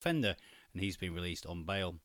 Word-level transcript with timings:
offender, 0.00 0.34
and 0.72 0.82
he's 0.82 0.96
been 0.96 1.14
released 1.14 1.46
on 1.46 1.64
bail. 1.64 1.96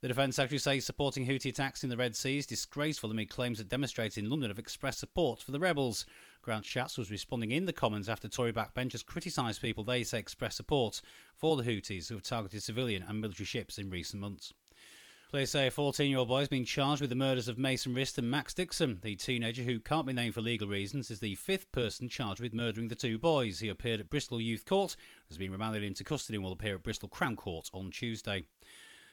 The 0.00 0.08
Defence 0.08 0.36
Secretary 0.36 0.58
says 0.58 0.84
supporting 0.84 1.26
Houthi 1.26 1.50
attacks 1.50 1.82
in 1.82 1.90
the 1.90 1.96
Red 1.96 2.14
Sea 2.14 2.38
is 2.38 2.46
disgraceful 2.46 3.10
amid 3.10 3.30
claims 3.30 3.58
that 3.58 3.68
demonstrators 3.68 4.18
in 4.18 4.30
London 4.30 4.50
have 4.50 4.58
expressed 4.58 5.00
support 5.00 5.42
for 5.42 5.52
the 5.52 5.58
rebels. 5.58 6.04
Grant 6.42 6.64
Shapps 6.64 6.98
was 6.98 7.10
responding 7.10 7.50
in 7.50 7.64
the 7.64 7.72
Commons 7.72 8.08
after 8.08 8.28
Tory 8.28 8.52
backbenchers 8.52 9.04
criticised 9.04 9.60
people 9.60 9.84
they 9.84 10.04
say 10.04 10.18
express 10.18 10.54
support 10.54 11.00
for 11.34 11.56
the 11.56 11.62
Houthis 11.62 12.08
who 12.08 12.14
have 12.14 12.22
targeted 12.22 12.62
civilian 12.62 13.02
and 13.02 13.20
military 13.20 13.46
ships 13.46 13.78
in 13.78 13.90
recent 13.90 14.20
months. 14.20 14.52
Police 15.36 15.50
say 15.50 15.66
a 15.66 15.70
14 15.70 16.08
year 16.08 16.18
old 16.18 16.28
boy 16.28 16.38
has 16.38 16.48
been 16.48 16.64
charged 16.64 17.02
with 17.02 17.10
the 17.10 17.14
murders 17.14 17.46
of 17.46 17.58
Mason 17.58 17.92
Rist 17.92 18.16
and 18.16 18.30
Max 18.30 18.54
Dixon. 18.54 19.00
The 19.02 19.16
teenager, 19.16 19.64
who 19.64 19.78
can't 19.78 20.06
be 20.06 20.14
named 20.14 20.32
for 20.32 20.40
legal 20.40 20.66
reasons, 20.66 21.10
is 21.10 21.20
the 21.20 21.34
fifth 21.34 21.70
person 21.72 22.08
charged 22.08 22.40
with 22.40 22.54
murdering 22.54 22.88
the 22.88 22.94
two 22.94 23.18
boys. 23.18 23.58
He 23.58 23.68
appeared 23.68 24.00
at 24.00 24.08
Bristol 24.08 24.40
Youth 24.40 24.64
Court, 24.64 24.96
has 25.28 25.36
been 25.36 25.52
remanded 25.52 25.82
into 25.82 26.04
custody, 26.04 26.36
and 26.36 26.42
will 26.42 26.52
appear 26.52 26.76
at 26.76 26.82
Bristol 26.82 27.10
Crown 27.10 27.36
Court 27.36 27.68
on 27.74 27.90
Tuesday. 27.90 28.46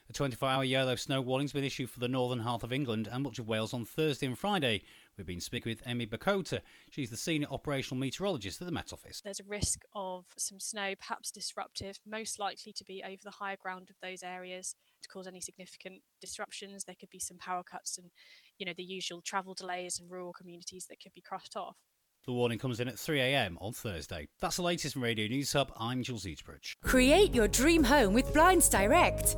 A 0.10 0.14
24 0.14 0.48
hour 0.48 0.64
yellow 0.64 0.96
snow 0.96 1.20
warning 1.20 1.44
has 1.44 1.52
been 1.52 1.66
issued 1.66 1.90
for 1.90 2.00
the 2.00 2.08
northern 2.08 2.40
half 2.40 2.64
of 2.64 2.72
England 2.72 3.10
and 3.12 3.24
much 3.24 3.38
of 3.38 3.50
Wales 3.50 3.74
on 3.74 3.84
Thursday 3.84 4.26
and 4.26 4.40
Friday. 4.40 4.84
We've 5.18 5.28
been 5.28 5.42
speaking 5.42 5.72
with 5.72 5.86
Emmy 5.86 6.08
Bakota. 6.08 6.62
She's 6.90 7.10
the 7.10 7.18
senior 7.18 7.48
operational 7.52 8.00
meteorologist 8.00 8.62
at 8.62 8.66
the 8.66 8.72
Met 8.72 8.94
Office. 8.94 9.20
There's 9.22 9.42
a 9.42 9.46
risk 9.46 9.82
of 9.94 10.24
some 10.38 10.62
snow, 10.62 10.94
perhaps 10.96 11.32
disruptive, 11.32 12.00
most 12.06 12.40
likely 12.40 12.72
to 12.72 12.86
be 12.86 13.04
over 13.04 13.22
the 13.26 13.32
higher 13.32 13.58
ground 13.58 13.90
of 13.90 13.98
those 14.02 14.24
areas 14.24 14.76
cause 15.10 15.28
any 15.28 15.42
significant 15.42 16.02
disruptions. 16.22 16.84
There 16.84 16.96
could 17.00 17.10
be 17.10 17.20
some 17.20 17.38
power 17.38 17.64
cuts 17.64 17.98
and, 17.98 18.10
you 18.58 18.66
know, 18.66 18.74
the 18.76 18.84
usual 18.84 19.22
travel 19.22 19.54
delays 19.54 20.00
and 20.00 20.10
rural 20.10 20.34
communities 20.34 20.86
that 20.90 21.02
could 21.02 21.14
be 21.14 21.22
crossed 21.22 21.56
off. 21.56 21.78
The 22.26 22.32
warning 22.32 22.58
comes 22.58 22.80
in 22.80 22.88
at 22.88 22.96
3am 22.96 23.58
on 23.60 23.74
Thursday. 23.74 24.30
That's 24.40 24.56
the 24.56 24.62
latest 24.62 24.94
from 24.94 25.04
Radio 25.04 25.28
News 25.28 25.52
Hub. 25.52 25.74
I'm 25.78 26.04
Jules 26.04 26.26
Eastbridge. 26.26 26.78
Create 26.82 27.36
your 27.36 27.50
dream 27.50 27.84
home 27.84 28.14
with 28.14 28.32
Blinds 28.34 28.70
Direct. 28.70 29.36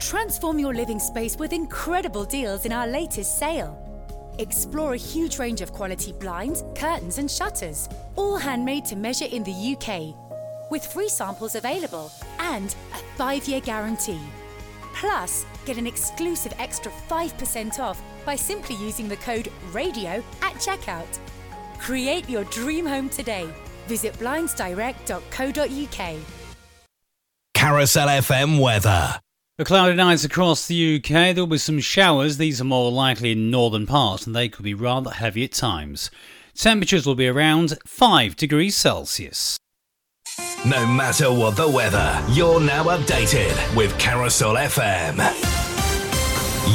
Transform 0.00 0.58
your 0.58 0.72
living 0.72 0.98
space 0.98 1.36
with 1.36 1.52
incredible 1.52 2.24
deals 2.24 2.64
in 2.64 2.72
our 2.72 2.86
latest 2.86 3.38
sale. 3.38 3.78
Explore 4.38 4.94
a 4.94 4.96
huge 4.96 5.38
range 5.38 5.60
of 5.60 5.72
quality 5.72 6.12
blinds, 6.12 6.64
curtains, 6.74 7.18
and 7.18 7.30
shutters, 7.30 7.86
all 8.16 8.38
handmade 8.38 8.86
to 8.86 8.96
measure 8.96 9.26
in 9.26 9.44
the 9.44 9.76
UK, 9.76 10.14
with 10.70 10.86
free 10.86 11.10
samples 11.10 11.54
available 11.54 12.10
and 12.38 12.74
a 12.94 12.98
five 13.18 13.46
year 13.46 13.60
guarantee. 13.60 14.20
Plus, 14.92 15.46
get 15.64 15.78
an 15.78 15.86
exclusive 15.86 16.52
extra 16.58 16.92
5% 17.08 17.78
off 17.78 18.02
by 18.24 18.36
simply 18.36 18.76
using 18.76 19.08
the 19.08 19.16
code 19.16 19.50
RADIO 19.72 20.22
at 20.42 20.52
checkout. 20.54 21.18
Create 21.78 22.28
your 22.28 22.44
dream 22.44 22.86
home 22.86 23.08
today. 23.08 23.48
Visit 23.86 24.12
blindsdirect.co.uk. 24.14 26.16
Carousel 27.54 28.08
FM 28.08 28.60
weather. 28.60 29.20
The 29.58 29.64
cloudy 29.64 29.94
nights 29.94 30.24
across 30.24 30.66
the 30.66 30.96
UK. 30.96 31.34
There 31.34 31.44
will 31.44 31.46
be 31.46 31.58
some 31.58 31.78
showers. 31.78 32.38
These 32.38 32.60
are 32.60 32.64
more 32.64 32.90
likely 32.90 33.32
in 33.32 33.50
northern 33.50 33.86
parts, 33.86 34.26
and 34.26 34.34
they 34.34 34.48
could 34.48 34.64
be 34.64 34.74
rather 34.74 35.10
heavy 35.10 35.44
at 35.44 35.52
times. 35.52 36.10
Temperatures 36.54 37.06
will 37.06 37.14
be 37.14 37.28
around 37.28 37.78
5 37.86 38.36
degrees 38.36 38.76
Celsius. 38.76 39.58
No 40.64 40.86
matter 40.86 41.32
what 41.32 41.56
the 41.56 41.68
weather, 41.68 42.24
you're 42.28 42.60
now 42.60 42.84
updated 42.84 43.76
with 43.76 43.98
Carousel 43.98 44.54
FM. 44.54 45.18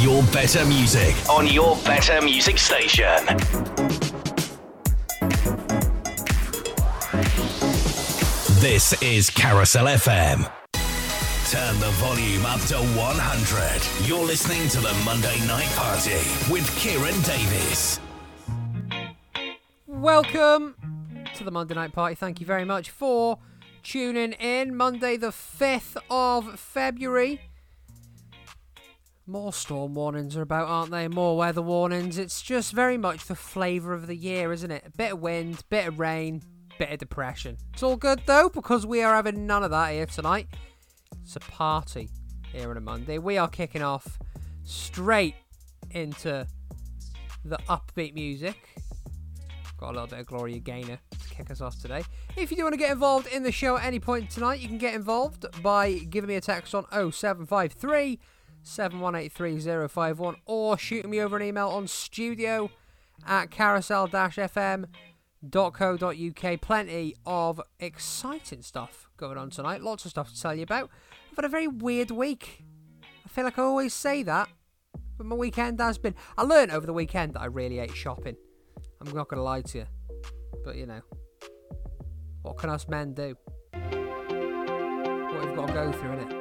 Your 0.04 0.22
better 0.24 0.62
music 0.66 1.14
on 1.30 1.46
your 1.46 1.74
better 1.86 2.20
music 2.20 2.58
station. 2.58 3.24
This 8.60 8.94
is 9.02 9.30
Carousel 9.30 9.86
FM. 9.86 10.52
Turn 11.50 11.80
the 11.80 11.88
volume 11.92 12.44
up 12.44 12.60
to 12.66 12.76
100. 12.76 14.06
You're 14.06 14.26
listening 14.26 14.68
to 14.68 14.80
the 14.80 14.92
Monday 15.02 15.40
Night 15.46 15.70
Party 15.76 16.20
with 16.52 16.70
Kieran 16.76 17.18
Davies. 17.22 18.00
Welcome 19.86 20.74
to 21.36 21.42
the 21.42 21.50
Monday 21.50 21.74
Night 21.74 21.94
Party. 21.94 22.14
Thank 22.14 22.38
you 22.38 22.46
very 22.46 22.66
much 22.66 22.90
for 22.90 23.38
tuning 23.88 24.32
in. 24.32 24.76
Monday, 24.76 25.16
the 25.16 25.28
5th 25.28 25.96
of 26.10 26.60
February. 26.60 27.40
More 29.26 29.50
storm 29.52 29.94
warnings 29.94 30.36
are 30.36 30.42
about, 30.42 30.68
aren't 30.68 30.90
they? 30.90 31.08
More 31.08 31.38
weather 31.38 31.62
warnings. 31.62 32.18
It's 32.18 32.42
just 32.42 32.74
very 32.74 32.98
much 32.98 33.24
the 33.24 33.34
flavour 33.34 33.94
of 33.94 34.06
the 34.06 34.14
year, 34.14 34.52
isn't 34.52 34.70
it? 34.70 34.84
A 34.86 34.90
bit 34.90 35.12
of 35.14 35.20
wind, 35.20 35.62
bit 35.70 35.88
of 35.88 35.98
rain, 35.98 36.42
bit 36.78 36.90
of 36.90 36.98
depression. 36.98 37.56
It's 37.72 37.82
all 37.82 37.96
good 37.96 38.20
though, 38.26 38.50
because 38.50 38.84
we 38.84 39.02
are 39.02 39.14
having 39.14 39.46
none 39.46 39.62
of 39.62 39.70
that 39.70 39.92
here 39.92 40.06
tonight. 40.06 40.48
It's 41.22 41.36
a 41.36 41.40
party 41.40 42.10
here 42.52 42.70
on 42.70 42.76
a 42.76 42.82
Monday. 42.82 43.16
We 43.16 43.38
are 43.38 43.48
kicking 43.48 43.82
off 43.82 44.18
straight 44.64 45.34
into 45.92 46.46
the 47.42 47.58
upbeat 47.70 48.12
music. 48.12 48.56
Got 49.78 49.90
a 49.90 49.92
little 49.92 50.08
bit 50.08 50.18
of 50.18 50.26
Gloria 50.26 50.58
Gaynor 50.58 50.98
to 51.10 51.28
kick 51.34 51.50
us 51.52 51.60
off 51.60 51.80
today. 51.80 52.02
If 52.36 52.50
you 52.50 52.56
do 52.56 52.64
want 52.64 52.72
to 52.72 52.78
get 52.78 52.90
involved 52.90 53.28
in 53.28 53.44
the 53.44 53.52
show 53.52 53.76
at 53.76 53.84
any 53.84 54.00
point 54.00 54.28
tonight, 54.28 54.58
you 54.58 54.66
can 54.66 54.78
get 54.78 54.94
involved 54.94 55.46
by 55.62 55.92
giving 55.92 56.26
me 56.26 56.34
a 56.34 56.40
text 56.40 56.74
on 56.74 56.84
0753 56.90 58.18
7183 58.62 60.36
or 60.46 60.76
shooting 60.76 61.10
me 61.10 61.20
over 61.20 61.36
an 61.36 61.42
email 61.44 61.68
on 61.68 61.86
studio 61.86 62.70
at 63.24 63.52
carousel 63.52 64.08
fm.co.uk. 64.08 64.90
Plenty 66.60 67.14
of 67.24 67.60
exciting 67.78 68.62
stuff 68.62 69.08
going 69.16 69.38
on 69.38 69.50
tonight. 69.50 69.80
Lots 69.80 70.04
of 70.04 70.10
stuff 70.10 70.32
to 70.34 70.40
tell 70.40 70.56
you 70.56 70.64
about. 70.64 70.90
I've 71.30 71.36
had 71.36 71.44
a 71.44 71.48
very 71.48 71.68
weird 71.68 72.10
week. 72.10 72.64
I 73.24 73.28
feel 73.28 73.44
like 73.44 73.58
I 73.58 73.62
always 73.62 73.94
say 73.94 74.24
that, 74.24 74.48
but 75.16 75.26
my 75.26 75.36
weekend 75.36 75.80
has 75.80 75.98
been. 75.98 76.16
I 76.36 76.42
learned 76.42 76.72
over 76.72 76.84
the 76.86 76.92
weekend 76.92 77.34
that 77.34 77.42
I 77.42 77.46
really 77.46 77.76
hate 77.76 77.94
shopping. 77.94 78.36
I'm 79.00 79.14
not 79.14 79.28
going 79.28 79.38
to 79.38 79.42
lie 79.42 79.62
to 79.62 79.78
you. 79.78 79.86
But 80.64 80.76
you 80.76 80.86
know, 80.86 81.00
what 82.42 82.58
can 82.58 82.70
us 82.70 82.88
men 82.88 83.14
do? 83.14 83.36
What 83.72 85.46
we've 85.46 85.56
got 85.56 85.68
to 85.68 85.72
go 85.72 85.92
through, 85.92 86.10
innit? 86.10 86.32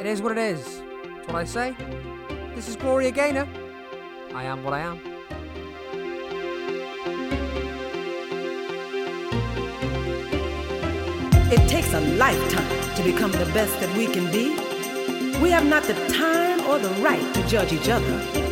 It 0.00 0.06
is 0.06 0.20
what 0.20 0.32
it 0.32 0.38
is. 0.38 0.82
That's 1.04 1.26
what 1.26 1.36
I 1.36 1.44
say. 1.44 1.76
This 2.54 2.68
is 2.68 2.76
Gloria 2.76 3.10
Gaynor. 3.10 3.48
I 4.34 4.44
am 4.44 4.64
what 4.64 4.74
I 4.74 4.80
am. 4.80 5.00
It 11.50 11.68
takes 11.68 11.94
a 11.94 12.00
lifetime 12.16 12.94
to 12.96 13.02
become 13.02 13.32
the 13.32 13.46
best 13.54 13.78
that 13.80 13.96
we 13.96 14.06
can 14.06 14.30
be. 14.30 14.50
We 15.40 15.50
have 15.50 15.64
not 15.64 15.84
the 15.84 15.94
time 16.08 16.60
or 16.68 16.78
the 16.78 16.90
right 17.00 17.34
to 17.34 17.46
judge 17.46 17.72
each 17.72 17.88
other. 17.88 18.47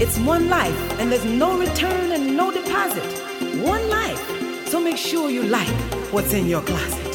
It's 0.00 0.16
one 0.16 0.48
life, 0.48 1.00
and 1.00 1.10
there's 1.10 1.24
no 1.24 1.58
return 1.58 2.12
and 2.12 2.36
no 2.36 2.52
deposit. 2.52 3.02
One 3.60 3.88
life. 3.90 4.68
So 4.68 4.78
make 4.78 4.96
sure 4.96 5.28
you 5.28 5.42
like 5.42 5.66
what's 6.12 6.32
in 6.32 6.46
your 6.46 6.62
closet. 6.62 7.07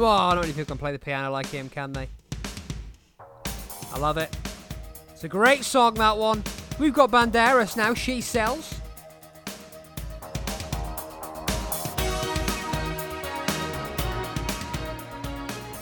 Whoa, 0.00 0.08
I 0.08 0.32
don't 0.32 0.44
really 0.44 0.54
people 0.54 0.76
can 0.76 0.78
play 0.78 0.92
the 0.92 0.98
piano 0.98 1.30
like 1.30 1.48
him, 1.48 1.68
can 1.68 1.92
they? 1.92 2.08
I 3.92 3.98
love 3.98 4.16
it. 4.16 4.34
It's 5.10 5.24
a 5.24 5.28
great 5.28 5.62
song, 5.62 5.92
that 5.96 6.16
one. 6.16 6.42
We've 6.78 6.94
got 6.94 7.10
Banderas 7.10 7.76
now, 7.76 7.92
She 7.92 8.22
Sells. 8.22 8.80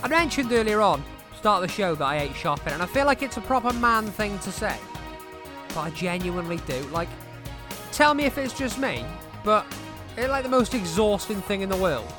I 0.03 0.07
mentioned 0.09 0.51
earlier 0.51 0.81
on, 0.81 1.01
start 1.37 1.63
of 1.63 1.69
the 1.69 1.73
show, 1.73 1.95
that 1.95 2.03
I 2.03 2.19
hate 2.19 2.35
shopping, 2.35 2.73
and 2.73 2.83
I 2.83 2.87
feel 2.87 3.05
like 3.05 3.23
it's 3.23 3.37
a 3.37 3.41
proper 3.41 3.71
man 3.71 4.05
thing 4.07 4.37
to 4.39 4.51
say. 4.51 4.75
But 5.69 5.79
I 5.79 5.89
genuinely 5.91 6.57
do. 6.67 6.81
Like, 6.91 7.07
tell 7.93 8.13
me 8.13 8.25
if 8.25 8.37
it's 8.37 8.51
just 8.51 8.79
me, 8.79 9.05
but 9.45 9.65
it's 10.17 10.27
like 10.27 10.43
the 10.43 10.49
most 10.49 10.73
exhausting 10.73 11.41
thing 11.41 11.61
in 11.61 11.69
the 11.69 11.77
world. 11.77 12.13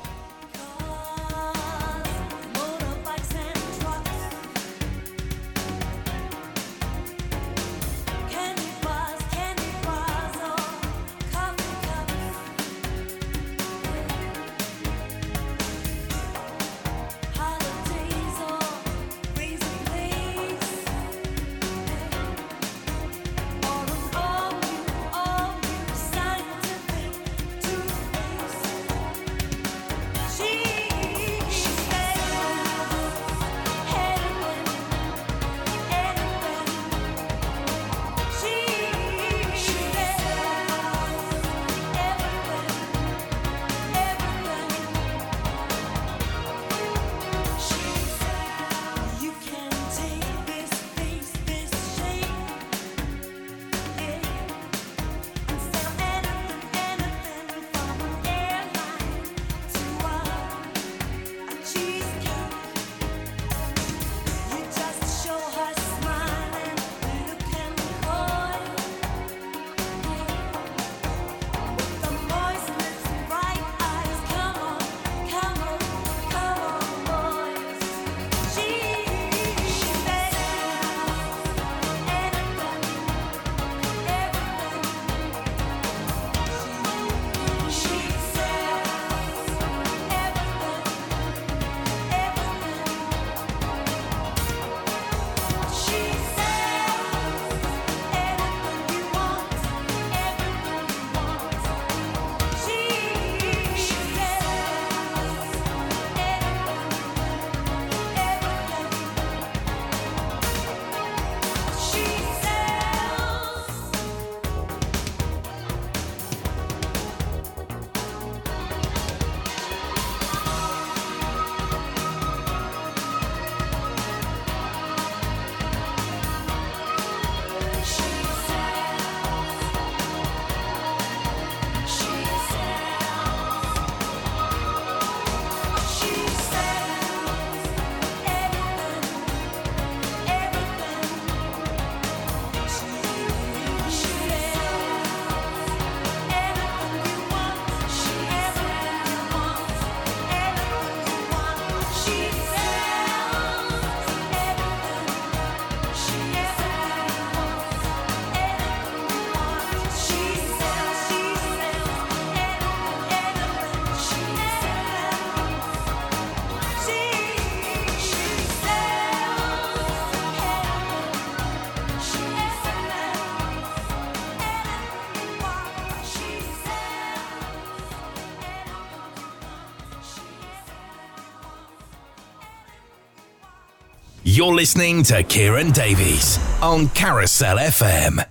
You're 184.41 184.55
listening 184.55 185.03
to 185.03 185.21
Kieran 185.21 185.69
Davies 185.69 186.39
on 186.63 186.89
Carousel 186.89 187.57
FM. 187.57 188.30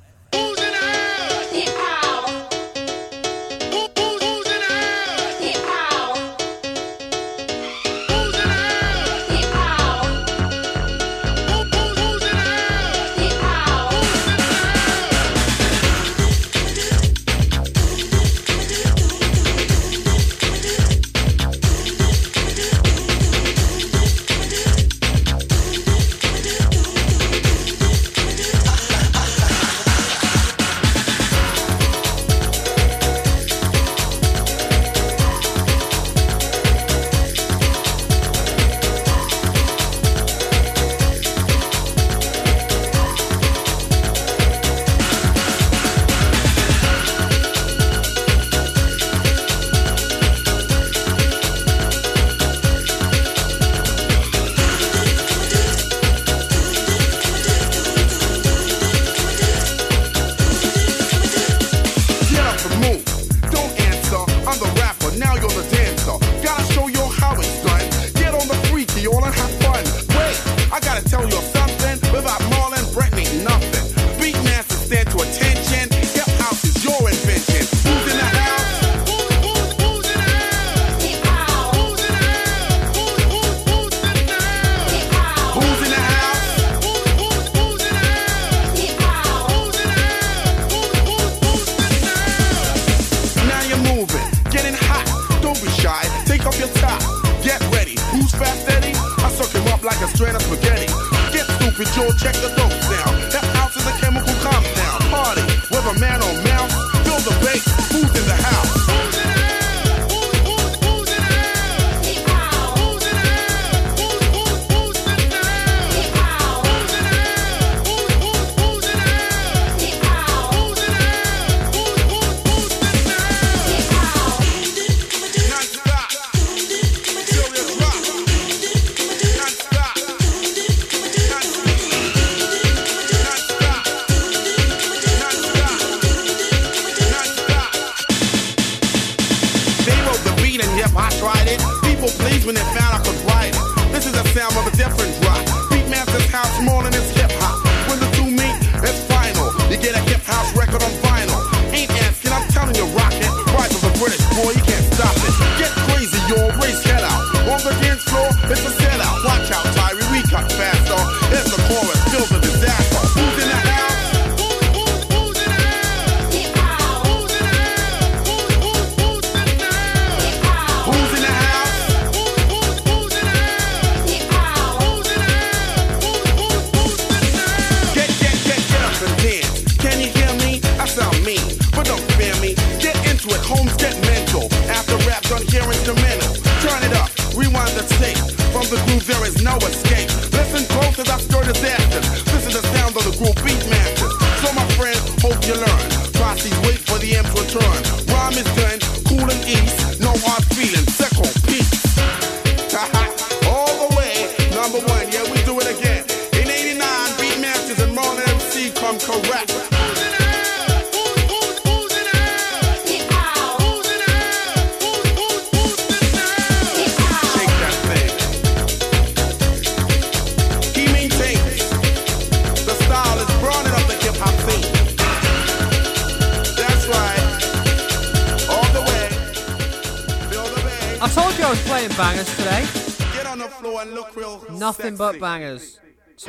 morning 146.62 146.92
it's 146.94 147.09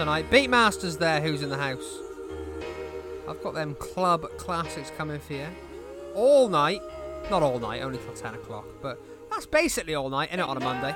tonight. 0.01 0.31
Beatmaster's 0.31 0.97
there, 0.97 1.21
who's 1.21 1.43
in 1.43 1.49
the 1.51 1.57
house. 1.57 1.99
I've 3.29 3.39
got 3.43 3.53
them 3.53 3.75
club 3.75 4.27
classics 4.35 4.91
coming 4.97 5.19
for 5.19 5.33
you. 5.33 5.45
All 6.15 6.49
night. 6.49 6.81
Not 7.29 7.43
all 7.43 7.59
night, 7.59 7.83
only 7.83 7.99
till 7.99 8.15
10 8.15 8.33
o'clock, 8.33 8.65
but 8.81 8.99
that's 9.29 9.45
basically 9.45 9.93
all 9.93 10.09
night, 10.09 10.29
it, 10.33 10.39
on 10.39 10.57
a 10.57 10.59
Monday. 10.59 10.95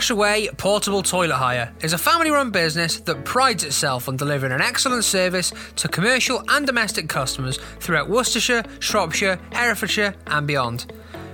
Surprise. 0.00 0.02
Flushaway 0.02 0.56
Portable 0.56 1.02
Toilet 1.02 1.34
Hire 1.34 1.72
is 1.82 1.92
a 1.92 1.98
family 1.98 2.30
run 2.30 2.50
business 2.50 3.00
that 3.00 3.24
prides 3.24 3.64
itself 3.64 4.08
on 4.08 4.16
delivering 4.16 4.52
an 4.52 4.60
excellent 4.60 5.04
service 5.04 5.52
to 5.76 5.88
commercial 5.88 6.42
and 6.48 6.66
domestic 6.66 7.08
customers 7.08 7.58
throughout 7.80 8.08
Worcestershire, 8.08 8.62
Shropshire, 8.80 9.38
Herefordshire, 9.52 10.14
and 10.28 10.46
beyond. 10.46 10.86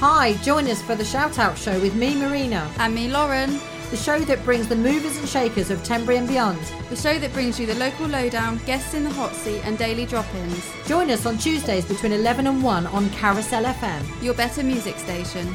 Hi, 0.00 0.32
join 0.42 0.68
us 0.68 0.82
for 0.82 0.94
the 0.94 1.04
Shout 1.04 1.38
Out 1.38 1.56
Show 1.56 1.78
with 1.80 1.94
me, 1.94 2.14
Marina. 2.14 2.70
And 2.78 2.94
me, 2.94 3.08
Lauren. 3.08 3.58
The 3.90 3.96
show 3.98 4.18
that 4.18 4.42
brings 4.44 4.66
the 4.66 4.76
movers 4.76 5.16
and 5.18 5.28
shakers 5.28 5.70
of 5.70 5.84
Tenbury 5.84 6.16
and 6.16 6.26
beyond. 6.26 6.58
The 6.90 6.96
show 6.96 7.18
that 7.18 7.32
brings 7.32 7.60
you 7.60 7.66
the 7.66 7.76
local 7.76 8.06
lowdown, 8.06 8.58
guests 8.66 8.94
in 8.94 9.04
the 9.04 9.10
hot 9.10 9.34
seat, 9.34 9.60
and 9.64 9.78
daily 9.78 10.04
drop 10.04 10.26
ins. 10.34 10.68
Join 10.86 11.10
us 11.10 11.26
on 11.26 11.38
Tuesdays 11.38 11.84
between 11.84 12.12
11 12.12 12.46
and 12.46 12.62
1 12.62 12.86
on 12.88 13.08
Carousel 13.10 13.64
FM. 13.64 14.22
Your 14.22 14.34
better 14.34 14.64
music 14.64 14.98
station. 14.98 15.54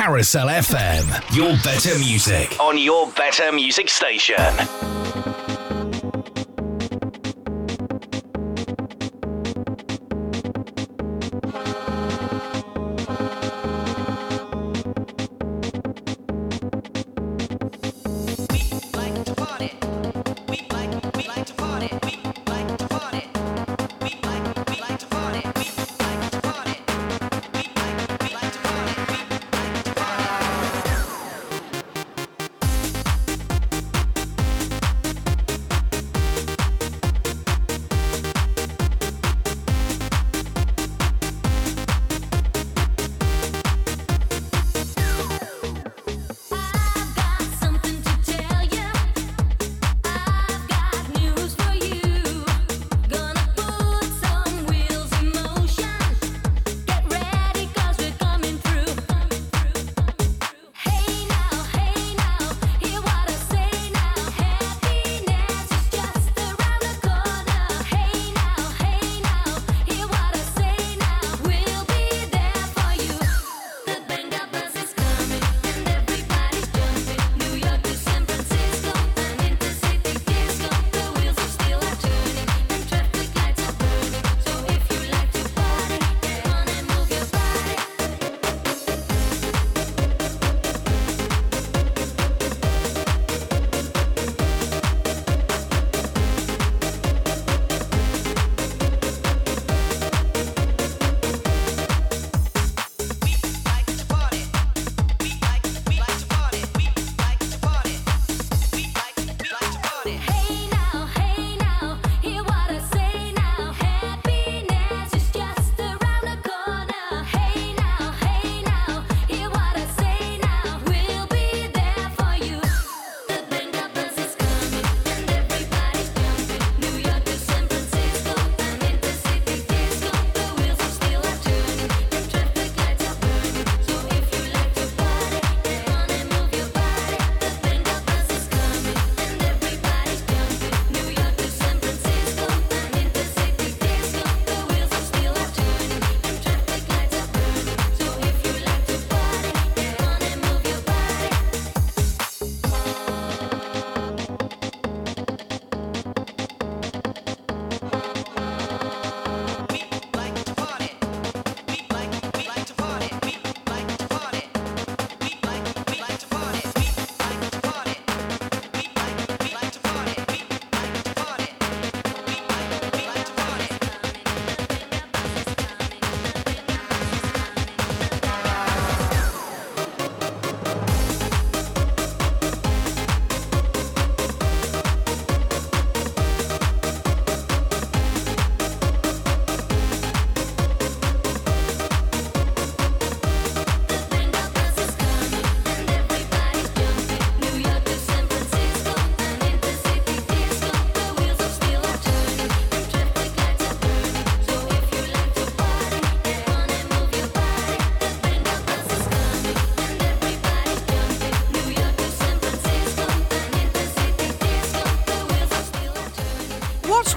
Carousel 0.00 0.48
FM, 0.48 1.36
your 1.36 1.52
better 1.62 1.98
music 1.98 2.58
on 2.58 2.78
your 2.78 3.10
better 3.10 3.52
music 3.52 3.90
station. 3.90 4.38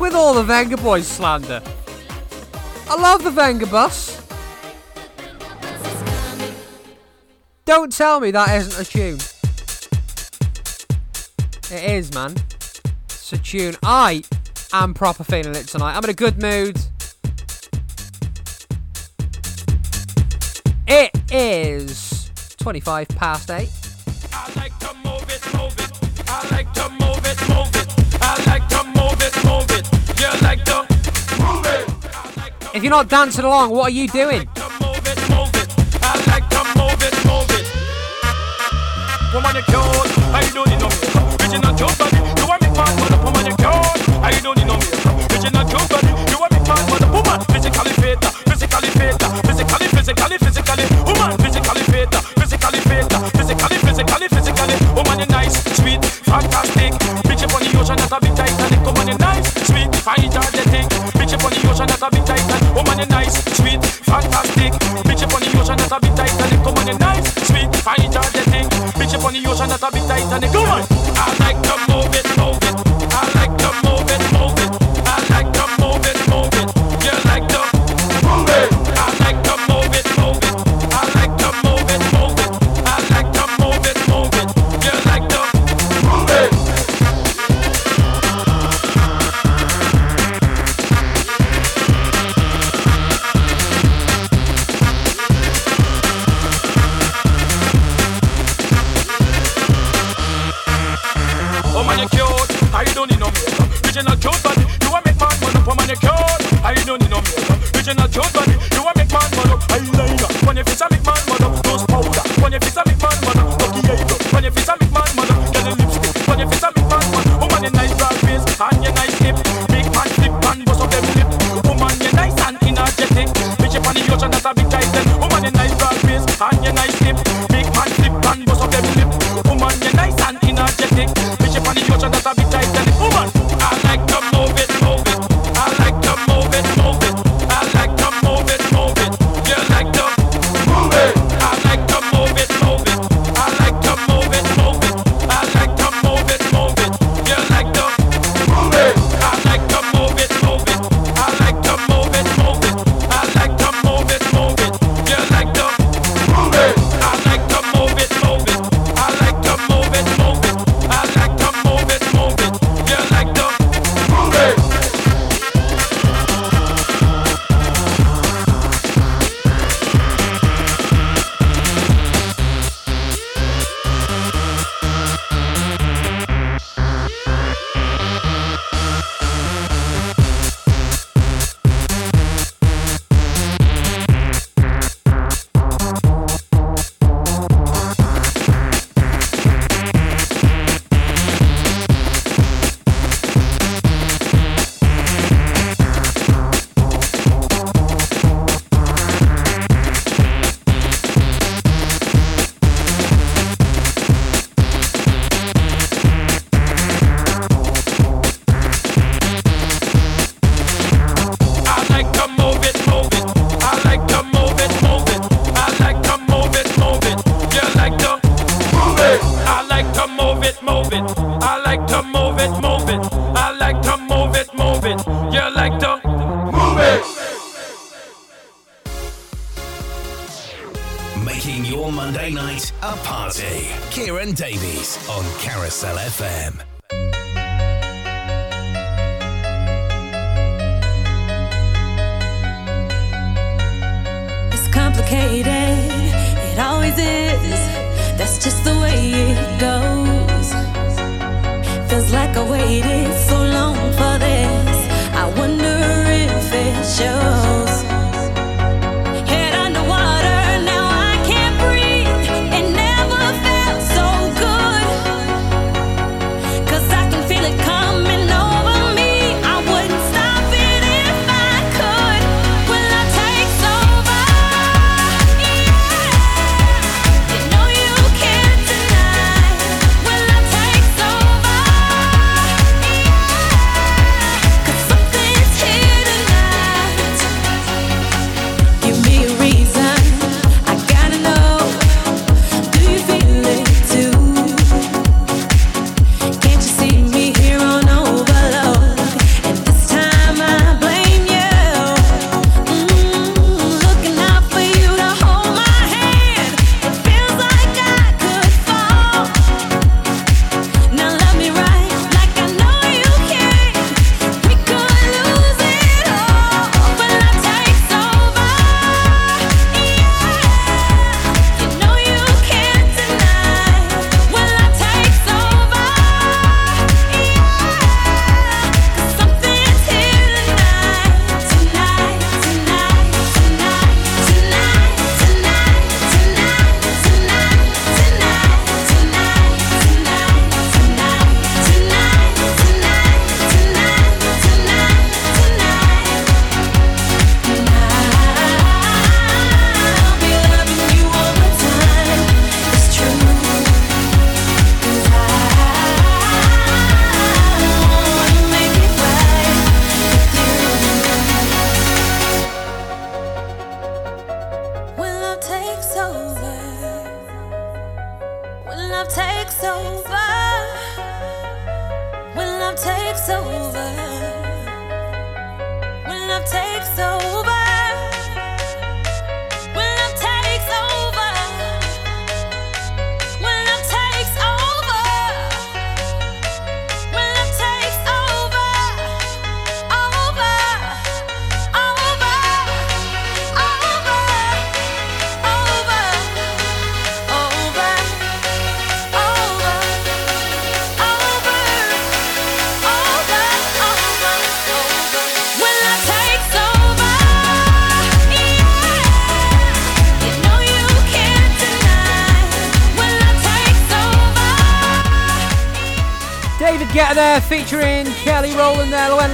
with 0.04 0.16
all 0.16 0.34
the 0.34 0.44
Vengaboys 0.44 1.04
slander. 1.04 1.62
I 2.90 3.02
love 3.02 3.24
the 3.24 3.30
Vengabus. 3.30 4.20
Don't 7.64 7.90
tell 7.90 8.20
me 8.20 8.30
that 8.32 8.54
isn't 8.54 8.82
a 8.82 8.84
tune. 8.84 9.18
It 11.72 11.90
is, 11.90 12.14
man. 12.14 12.36
It's 13.06 13.32
a 13.32 13.38
tune. 13.38 13.76
I 13.82 14.24
am 14.74 14.94
proper 14.94 15.24
feeling 15.24 15.56
it 15.56 15.70
tonight. 15.70 15.96
I'm 15.96 16.04
in 16.04 16.10
a 16.10 16.14
good 16.14 16.42
mood. 16.42 16.78
It 20.86 21.12
is 21.32 22.30
25 22.58 23.08
past 23.08 23.50
8. 23.50 23.83
If 32.84 32.88
you're 32.88 32.98
not 32.98 33.08
dancing 33.08 33.46
along, 33.46 33.70
what 33.70 33.86
are 33.86 33.92
you 33.92 34.10
doing? 34.10 34.46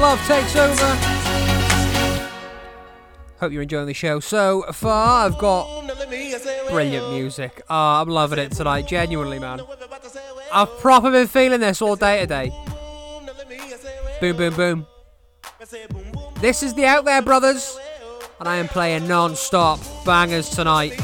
Love 0.09 0.25
takes 0.25 0.55
over. 0.55 0.85
Hope 3.39 3.51
you're 3.51 3.61
enjoying 3.61 3.85
the 3.85 3.93
show 3.93 4.19
so 4.19 4.63
far. 4.73 5.27
I've 5.27 5.37
got 5.37 5.87
brilliant 6.67 7.11
music. 7.11 7.61
Oh, 7.69 8.01
I'm 8.01 8.09
loving 8.09 8.39
it 8.39 8.51
tonight, 8.51 8.87
genuinely, 8.87 9.37
man. 9.37 9.61
I've 10.51 10.79
proper 10.79 11.11
been 11.11 11.27
feeling 11.27 11.59
this 11.59 11.79
all 11.79 11.95
day 11.95 12.21
today. 12.21 12.51
Boom, 14.19 14.35
boom, 14.35 14.55
boom. 14.55 14.87
This 16.41 16.63
is 16.63 16.73
the 16.73 16.85
Outhere 16.85 17.23
Brothers, 17.23 17.77
and 18.39 18.49
I 18.49 18.55
am 18.55 18.67
playing 18.67 19.07
non 19.07 19.35
stop 19.35 19.79
bangers 20.07 20.49
tonight. 20.49 20.99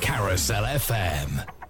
Carousel 0.00 0.64
FM. 0.64 1.61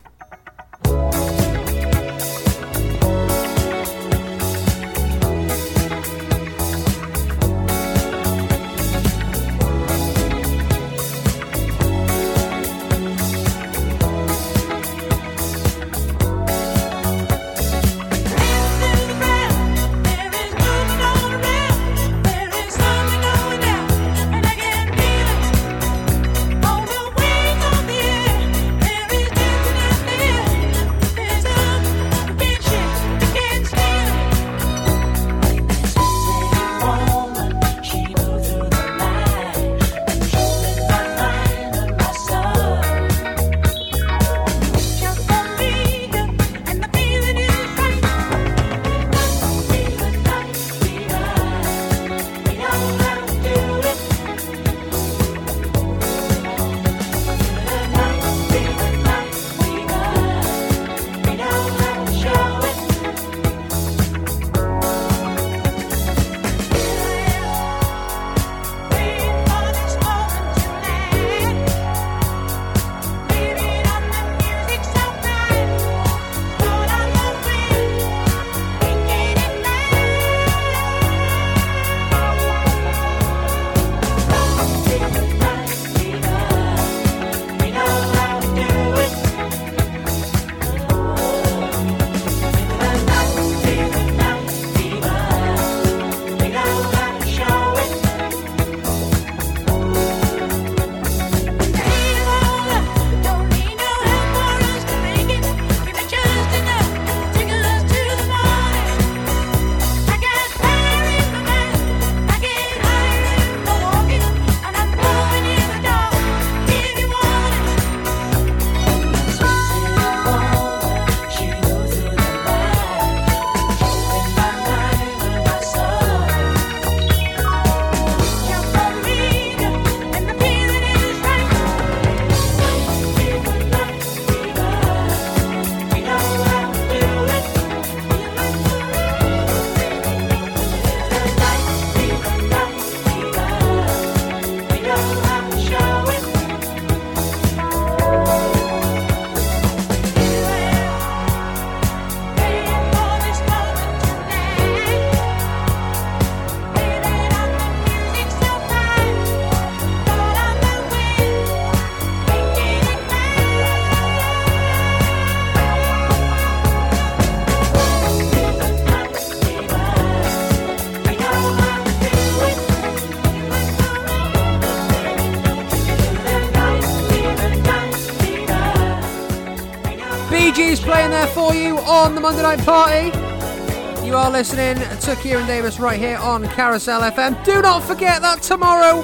Monday 182.33 182.57
Night 182.57 182.65
Party. 182.65 184.07
You 184.07 184.17
are 184.17 184.31
listening 184.31 184.79
to 185.01 185.17
Kieran 185.17 185.47
Davies 185.47 185.79
right 185.79 186.01
here 186.01 186.17
on 186.17 186.49
Carousel 186.49 187.03
FM. 187.03 187.45
Do 187.45 187.61
not 187.61 187.83
forget 187.83 188.23
that 188.23 188.41
tomorrow 188.41 189.01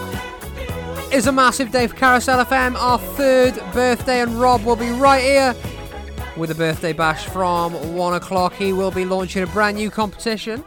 is 1.12 1.26
a 1.26 1.32
massive 1.32 1.70
day 1.70 1.86
for 1.88 1.94
Carousel 1.94 2.42
FM, 2.46 2.74
our 2.76 2.98
third 2.98 3.54
birthday, 3.74 4.22
and 4.22 4.40
Rob 4.40 4.64
will 4.64 4.76
be 4.76 4.88
right 4.92 5.22
here 5.22 5.54
with 6.38 6.50
a 6.52 6.54
birthday 6.54 6.94
bash 6.94 7.26
from 7.26 7.74
one 7.94 8.14
o'clock. 8.14 8.54
He 8.54 8.72
will 8.72 8.90
be 8.90 9.04
launching 9.04 9.42
a 9.42 9.46
brand 9.46 9.76
new 9.76 9.90
competition. 9.90 10.64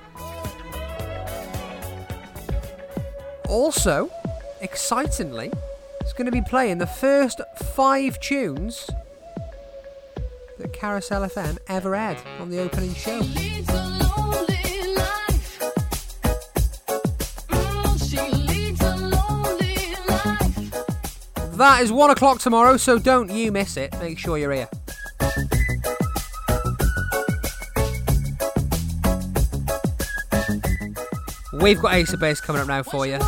Also, 3.49 4.11
excitingly, 4.61 5.51
he's 6.03 6.13
going 6.13 6.27
to 6.27 6.31
be 6.31 6.43
playing 6.43 6.77
the 6.77 6.85
first 6.85 7.41
five 7.73 8.19
tunes 8.19 8.87
Carousel 10.81 11.21
FM 11.21 11.59
ever 11.67 11.95
had 11.95 12.17
on 12.39 12.49
the 12.49 12.57
opening 12.57 12.95
show. 12.95 13.19
That 21.55 21.81
is 21.83 21.91
one 21.91 22.09
o'clock 22.09 22.39
tomorrow, 22.39 22.77
so 22.77 22.97
don't 22.97 23.29
you 23.29 23.51
miss 23.51 23.77
it. 23.77 23.93
Make 23.99 24.17
sure 24.17 24.39
you're 24.39 24.53
here. 24.53 24.69
We've 31.53 31.79
got 31.79 31.93
Ace 31.93 32.11
of 32.11 32.19
Base 32.19 32.41
coming 32.41 32.59
up 32.59 32.67
now 32.67 32.81
for 32.81 33.05
you. 33.05 33.19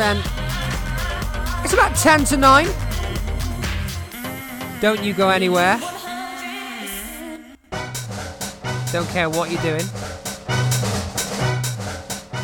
It's 0.00 1.72
about 1.72 1.96
10 1.96 2.24
to 2.26 2.36
9. 2.36 2.68
Don't 4.80 5.02
you 5.02 5.12
go 5.12 5.28
anywhere. 5.28 5.76
Don't 8.92 9.08
care 9.08 9.28
what 9.28 9.50
you're 9.50 9.60
doing. 9.62 9.82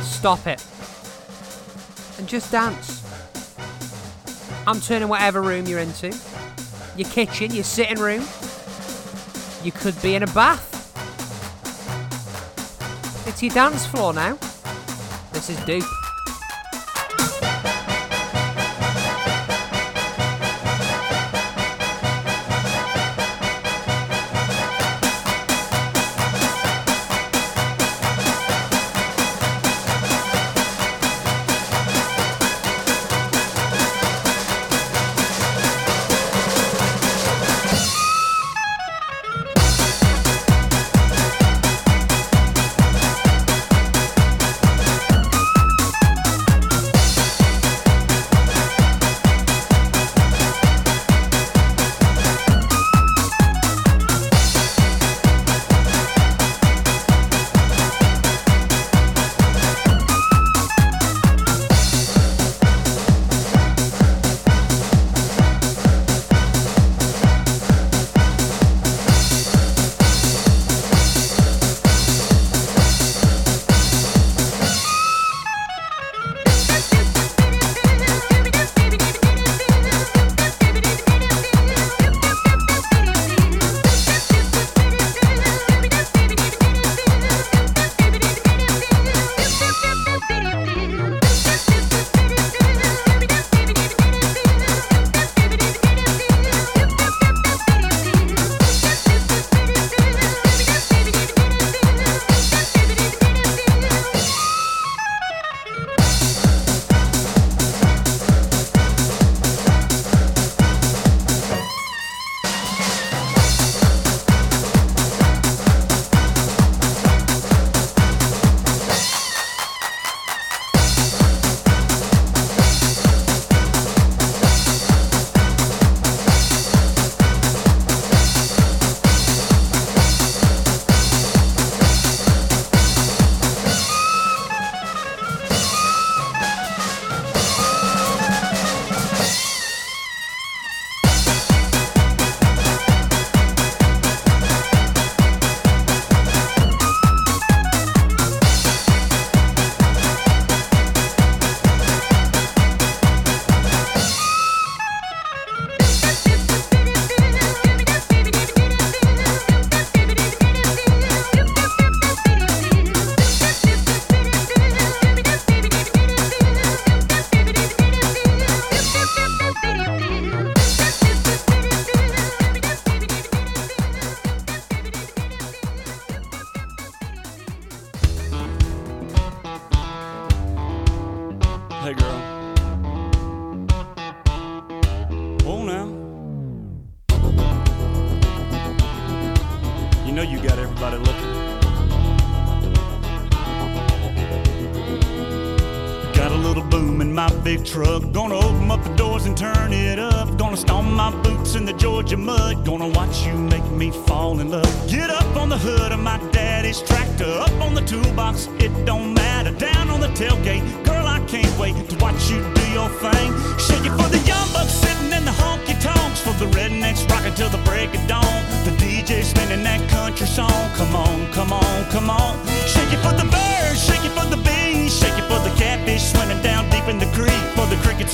Stop 0.03 0.49
it. 0.49 0.67
And 2.19 2.27
just 2.27 2.51
dance. 2.51 3.05
I'm 4.67 4.81
turning 4.81 5.07
whatever 5.07 5.41
room 5.41 5.67
you're 5.67 5.79
into 5.79 6.09
your 6.97 7.09
kitchen, 7.09 7.55
your 7.55 7.63
sitting 7.63 8.01
room. 8.01 8.27
You 9.63 9.71
could 9.71 10.01
be 10.03 10.17
in 10.17 10.25
a 10.25 10.29
bath. 10.29 10.73
It's 13.29 13.41
your 13.45 13.53
dance 13.53 13.87
floor 13.87 14.13
now. 14.13 14.37
This 15.33 15.51
is 15.51 15.59
Duke. 15.65 15.85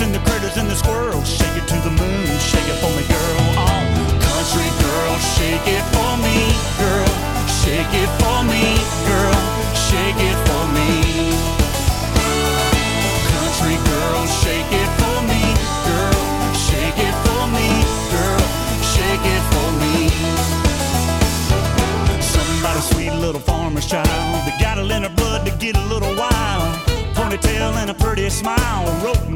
crickets 0.01 0.03
and 0.03 0.15
the 0.15 0.31
critters 0.31 0.57
and 0.57 0.69
the 0.71 0.75
squirrels. 0.75 1.29
Shake 1.29 1.57
it 1.57 1.69
to 1.69 1.77
the 1.85 1.91
moon, 1.91 2.27
shake 2.41 2.69
it 2.69 2.79
for 2.81 2.91
me, 2.97 3.05
girl. 3.09 3.41
Oh, 3.61 3.85
country 4.21 4.71
girl, 4.81 5.15
shake 5.37 5.67
it 5.67 5.85
for 5.93 6.17
me, 6.25 6.37
girl. 6.79 7.13
Shake 7.61 7.93
it 7.93 8.11
for 8.21 8.43
me, 8.45 8.65
girl. 9.07 9.37
Shake 9.89 10.21
it 10.21 10.39
for 10.49 10.65
me. 10.73 10.89
Country 13.33 13.77
girl, 13.91 14.23
shake 14.43 14.73
it 14.73 14.91
for 15.01 15.19
me, 15.29 15.43
girl. 15.89 16.21
Shake 16.55 16.99
it 16.99 17.15
for 17.25 17.43
me, 17.57 17.69
girl. 18.15 18.45
Shake 18.95 19.27
it 19.37 19.43
for 19.53 19.69
me. 19.83 20.09
Something 22.21 22.59
about 22.61 22.77
a 22.77 22.83
sweet 22.93 23.13
little 23.13 23.41
farmer's 23.41 23.87
child. 23.87 24.47
They 24.47 24.57
got 24.59 24.79
a 24.79 24.83
little 24.83 25.11
blood 25.11 25.45
to 25.47 25.53
get 25.59 25.77
a 25.77 25.85
little 25.93 26.15
wild. 26.17 26.77
Ponytail 27.15 27.77
and 27.77 27.91
a 27.91 27.95
pretty 27.95 28.31
smile. 28.31 28.87
Rope 29.05 29.30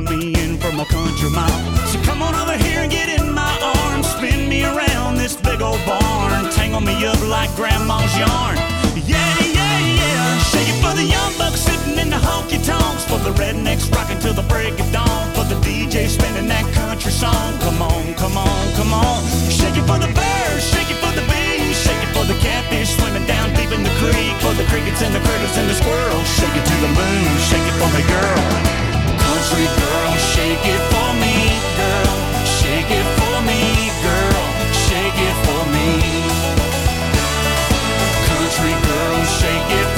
100 1.04 1.36
miles. 1.36 1.92
So 1.92 2.00
come 2.00 2.22
on 2.22 2.32
over 2.32 2.56
here 2.56 2.80
and 2.80 2.90
get 2.90 3.12
in 3.12 3.28
my 3.28 3.52
arms. 3.60 4.08
Spin 4.16 4.48
me 4.48 4.64
around 4.64 5.16
this 5.20 5.36
big 5.36 5.60
old 5.60 5.80
barn. 5.84 6.48
Tangle 6.56 6.80
me 6.80 6.96
up 7.04 7.20
like 7.28 7.52
grandma's 7.56 8.08
yarn. 8.16 8.56
Yeah, 8.96 9.20
yeah, 9.44 10.00
yeah. 10.00 10.38
Shake 10.48 10.72
it 10.72 10.80
for 10.80 10.96
the 10.96 11.04
young 11.04 11.32
bucks 11.36 11.60
sitting 11.60 12.00
in 12.00 12.08
the 12.08 12.16
honky 12.16 12.56
tonks. 12.64 13.04
For 13.04 13.20
the 13.20 13.36
rednecks 13.36 13.92
rocking 13.92 14.18
till 14.18 14.32
the 14.32 14.48
break 14.48 14.80
of 14.80 14.88
dawn. 14.96 15.28
For 15.36 15.44
the 15.44 15.60
DJ 15.60 16.08
spinning 16.08 16.48
that 16.48 16.64
country 16.72 17.12
song. 17.12 17.52
Come 17.60 17.84
on, 17.84 18.14
come 18.16 18.40
on, 18.40 18.64
come 18.72 18.92
on. 18.96 19.20
Shake 19.52 19.76
it 19.76 19.84
for 19.84 20.00
the 20.00 20.08
birds, 20.08 20.64
shake 20.72 20.88
it 20.88 20.98
for 21.04 21.12
the 21.12 21.24
bees. 21.28 21.76
Shake 21.84 22.00
it 22.00 22.10
for 22.16 22.24
the 22.24 22.38
catfish 22.40 22.96
swimming 22.96 23.28
down 23.28 23.52
deep 23.52 23.76
in 23.76 23.84
the 23.84 23.92
creek. 24.00 24.32
For 24.40 24.56
the 24.56 24.64
crickets 24.72 25.04
and 25.04 25.12
the 25.12 25.20
critters 25.20 25.52
and 25.60 25.68
the 25.68 25.76
squirrels. 25.76 26.28
Shake 26.40 26.56
it 26.56 26.64
to 26.64 26.76
the 26.80 26.92
moon, 26.96 27.28
shake 27.44 27.66
it 27.68 27.76
for 27.76 27.92
the 27.92 28.04
girl. 28.08 28.93
Country 29.44 29.66
girl, 29.66 30.16
shake 30.32 30.64
it 30.64 30.80
for 30.88 31.12
me, 31.20 31.36
girl. 31.76 32.16
Shake 32.46 32.90
it 32.90 33.06
for 33.20 33.36
me, 33.44 33.92
girl. 34.00 34.44
Shake 34.72 35.20
it 35.20 35.36
for 35.44 35.62
me. 35.68 36.00
Country 38.24 38.72
girl, 38.88 39.24
shake 39.36 39.70
it 39.80 39.93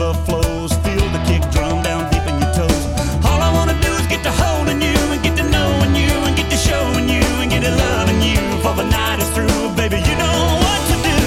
river 0.00 0.14
flows. 0.24 0.72
Feel 0.84 1.06
the 1.12 1.20
kick 1.28 1.42
drum 1.52 1.82
down 1.82 2.08
deep 2.10 2.24
in 2.24 2.36
your 2.40 2.52
toes. 2.56 2.84
All 3.28 3.40
I 3.40 3.50
wanna 3.52 3.76
do 3.84 3.92
is 4.00 4.06
get 4.06 4.22
to 4.24 4.32
holding 4.32 4.80
you 4.80 4.96
and 5.12 5.20
get 5.22 5.36
to 5.36 5.44
knowing 5.44 5.94
you 5.94 6.12
and 6.26 6.34
get 6.36 6.48
to 6.50 6.56
showing 6.56 7.06
you 7.08 7.24
and 7.40 7.50
get 7.50 7.62
to 7.68 7.72
loving 7.84 8.20
you. 8.22 8.40
For 8.64 8.72
the 8.80 8.86
night 8.88 9.18
is 9.20 9.28
through, 9.36 9.62
baby, 9.76 10.00
you 10.08 10.16
know 10.16 10.40
what 10.64 10.80
to 10.90 10.96
do. 11.04 11.18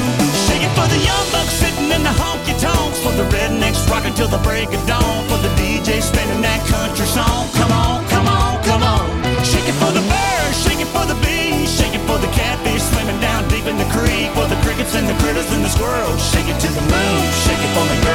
Shake 0.46 0.64
it 0.66 0.74
for 0.78 0.88
the 0.90 1.00
young 1.10 1.26
bucks 1.34 1.54
sitting 1.62 1.90
in 1.96 2.02
the 2.02 2.16
honky 2.22 2.56
tonks. 2.58 2.98
For 3.04 3.14
the 3.14 3.26
rednecks 3.36 3.82
rocking 3.90 4.16
till 4.18 4.32
the 4.36 4.42
break 4.42 4.70
of 4.74 4.82
dawn. 4.88 5.22
For 5.30 5.38
the 5.46 5.52
DJ 5.60 6.02
spinning 6.02 6.42
that 6.42 6.62
country 6.66 7.06
song. 7.06 7.46
Come 7.60 7.72
on, 7.72 8.02
come 8.10 8.28
on, 8.28 8.58
come 8.64 8.82
on. 8.82 9.06
Shake 9.46 9.70
it 9.70 9.78
for 9.78 9.92
the 9.94 10.04
birds, 10.10 10.58
shake 10.66 10.82
it 10.82 10.90
for 10.96 11.06
the 11.06 11.18
bees, 11.22 11.70
shake 11.78 11.94
it 11.94 12.04
for 12.10 12.18
the 12.18 12.32
catfish 12.34 12.82
swimming 12.90 13.20
down 13.22 13.46
deep 13.54 13.66
in 13.70 13.78
the 13.78 13.90
creek. 13.94 14.34
For 14.34 14.48
the 14.50 14.58
crickets 14.66 14.96
and 14.96 15.06
the 15.06 15.18
critters 15.22 15.50
and 15.54 15.62
the 15.64 15.70
squirrels. 15.70 16.22
Shake 16.32 16.50
it 16.50 16.58
to 16.58 16.70
the 16.74 16.86
moon, 16.90 17.22
shake 17.46 17.62
it 17.62 17.72
for 17.78 17.86
me, 17.92 17.98
girl. 18.02 18.13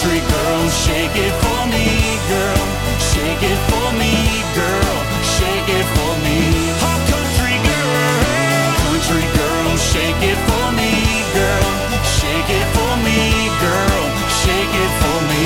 Country 0.00 0.20
girl, 0.20 0.68
shake 0.70 1.12
it 1.12 1.34
for 1.44 1.66
me, 1.68 2.16
girl. 2.32 2.64
Shake 3.12 3.44
it 3.44 3.60
for 3.68 3.92
me, 4.00 4.40
girl. 4.56 4.96
Shake 5.36 5.68
it 5.68 5.84
for 5.92 6.12
me. 6.24 6.40
Oh, 6.80 6.96
country 7.12 7.56
girl, 7.68 8.64
country 8.80 9.28
girl, 9.36 9.76
shake 9.76 10.22
it 10.24 10.40
for 10.48 10.72
me, 10.72 10.88
girl. 11.36 11.68
Shake 12.16 12.48
it 12.48 12.66
for 12.72 12.96
me, 13.04 13.52
girl. 13.60 14.02
Shake 14.40 14.72
it 14.72 14.92
for 15.04 15.18
me. 15.28 15.44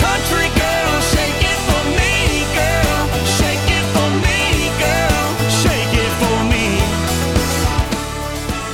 Country 0.00 0.48
girl, 0.56 0.92
shake 1.12 1.42
it 1.52 1.60
for 1.68 1.84
me, 2.00 2.48
girl. 2.56 3.12
Shake 3.36 3.68
it 3.76 3.84
for 3.92 4.08
me, 4.24 4.40
girl. 4.80 5.28
Shake 5.60 5.94
it 6.00 6.12
for 6.16 6.38
me. 6.48 6.80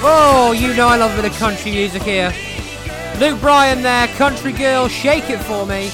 Oh, 0.07 0.55
you 0.57 0.75
know 0.75 0.87
I 0.87 0.97
love 0.97 1.19
a 1.19 1.23
bit 1.23 1.33
of 1.33 1.37
country 1.41 1.73
music 1.73 2.05
here. 2.05 2.33
Luke 3.23 3.41
Bryan 3.41 3.83
there, 3.83 4.09
Country 4.17 4.51
Girl, 4.51 4.89
Shake 4.89 5.31
It 5.31 5.39
For 5.39 5.65
Me. 5.65 5.93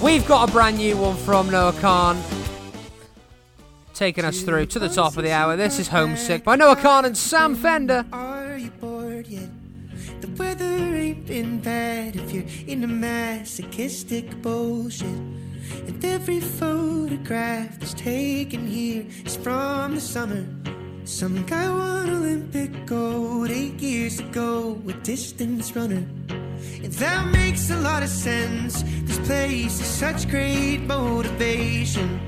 We've 0.00 0.24
got 0.24 0.48
a 0.48 0.52
brand 0.52 0.76
new 0.76 0.96
one 0.96 1.16
from 1.16 1.50
Noah 1.50 1.72
Kahan. 1.72 2.16
Taking 3.92 4.24
us 4.24 4.42
through 4.42 4.66
to 4.66 4.78
the 4.78 4.88
top 4.88 5.16
of 5.16 5.24
the 5.24 5.32
hour. 5.32 5.56
This 5.56 5.80
is 5.80 5.88
Homesick 5.88 6.44
by 6.44 6.54
Noah 6.54 6.76
Kahan 6.76 7.06
and 7.06 7.16
Sam 7.18 7.56
Fender. 7.56 8.06
Are 8.12 8.56
you 8.56 8.70
bored 8.70 9.26
yet? 9.26 9.48
The 10.20 10.28
weather 10.38 10.64
ain't 10.64 11.26
been 11.26 11.58
bad 11.58 12.14
if 12.14 12.30
you're 12.30 12.44
into 12.68 12.86
masochistic 12.86 14.30
bullshit. 14.42 15.08
And 15.08 16.04
every 16.04 16.38
photograph 16.38 17.80
that's 17.80 17.94
taken 17.94 18.64
here 18.64 19.06
is 19.24 19.34
from 19.34 19.96
the 19.96 20.00
summer. 20.00 20.46
Some 21.14 21.46
guy 21.46 21.70
won 21.70 22.10
Olympic 22.10 22.86
gold 22.86 23.48
eight 23.48 23.80
years 23.80 24.18
ago 24.18 24.72
with 24.82 25.00
distance 25.04 25.76
runner. 25.76 26.04
And 26.82 26.92
that 26.92 27.30
makes 27.30 27.70
a 27.70 27.76
lot 27.76 28.02
of 28.02 28.08
sense. 28.08 28.82
This 29.04 29.20
place 29.20 29.80
is 29.80 29.86
such 29.86 30.28
great 30.28 30.78
motivation 30.78 32.18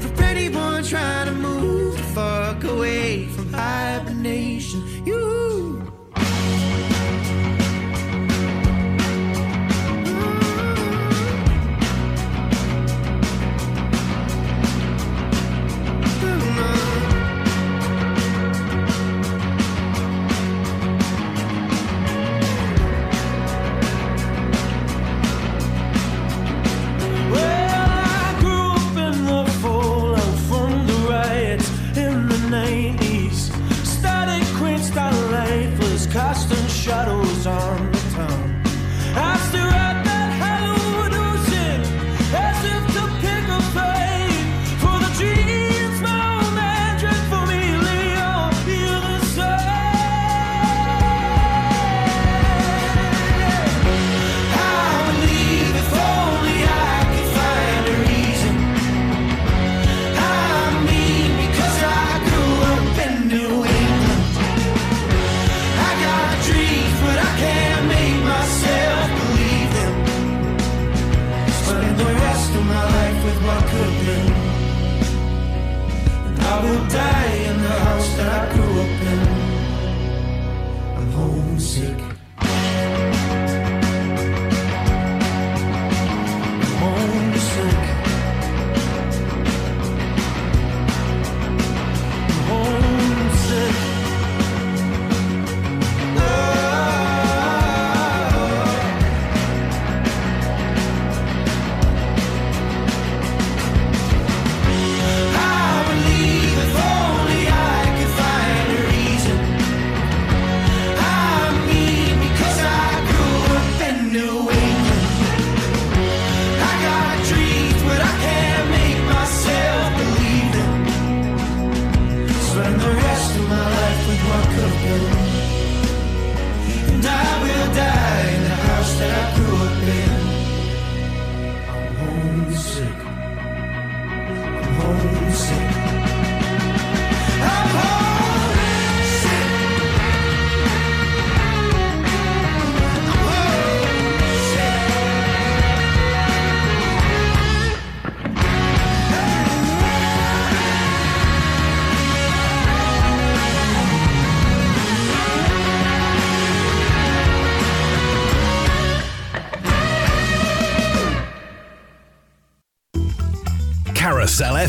for 0.00 0.24
anyone 0.24 0.82
trying 0.82 1.26
to 1.26 1.32
move 1.32 1.94
the 1.94 2.02
fuck 2.14 2.64
away 2.64 3.26
from 3.26 3.52
hibernation. 3.52 4.80
You. 5.04 5.71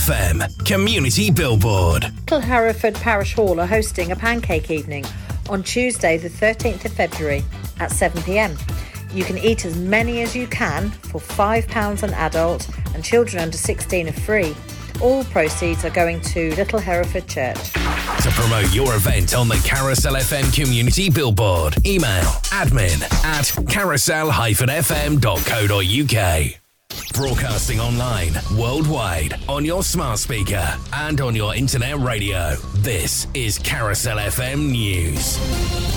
FM 0.03 0.43
Community 0.65 1.31
Billboard. 1.31 2.11
Little 2.23 2.41
Hereford 2.41 2.95
Parish 2.95 3.35
Hall 3.35 3.61
are 3.61 3.65
hosting 3.65 4.11
a 4.11 4.17
pancake 4.17 4.69
evening 4.69 5.05
on 5.49 5.63
Tuesday, 5.63 6.17
the 6.17 6.27
13th 6.27 6.83
of 6.83 6.91
February 6.91 7.41
at 7.79 7.89
7pm. 7.89 8.59
You 9.15 9.23
can 9.23 9.37
eat 9.37 9.63
as 9.63 9.77
many 9.77 10.21
as 10.21 10.35
you 10.35 10.45
can 10.47 10.89
for 10.89 11.21
£5 11.21 12.03
an 12.03 12.13
adult, 12.15 12.67
and 12.93 13.01
children 13.01 13.41
under 13.41 13.55
16 13.55 14.09
are 14.09 14.11
free. 14.11 14.53
All 15.01 15.23
proceeds 15.23 15.85
are 15.85 15.89
going 15.89 16.19
to 16.21 16.53
Little 16.55 16.79
Hereford 16.79 17.29
Church. 17.29 17.71
To 17.71 18.29
promote 18.31 18.73
your 18.73 18.93
event 18.95 19.33
on 19.33 19.47
the 19.47 19.55
Carousel 19.63 20.15
FM 20.15 20.53
Community 20.53 21.09
Billboard, 21.09 21.77
email 21.85 22.25
admin 22.51 23.01
at 23.23 23.53
carousel-fm.co.uk. 23.69 26.62
Broadcasting 27.13 27.79
online, 27.79 28.33
worldwide, 28.57 29.39
on 29.47 29.63
your 29.63 29.83
smart 29.83 30.17
speaker, 30.17 30.67
and 30.93 31.21
on 31.21 31.35
your 31.35 31.53
internet 31.53 31.95
radio. 31.99 32.55
This 32.77 33.27
is 33.35 33.59
Carousel 33.59 34.17
FM 34.17 34.71
News. 34.71 35.92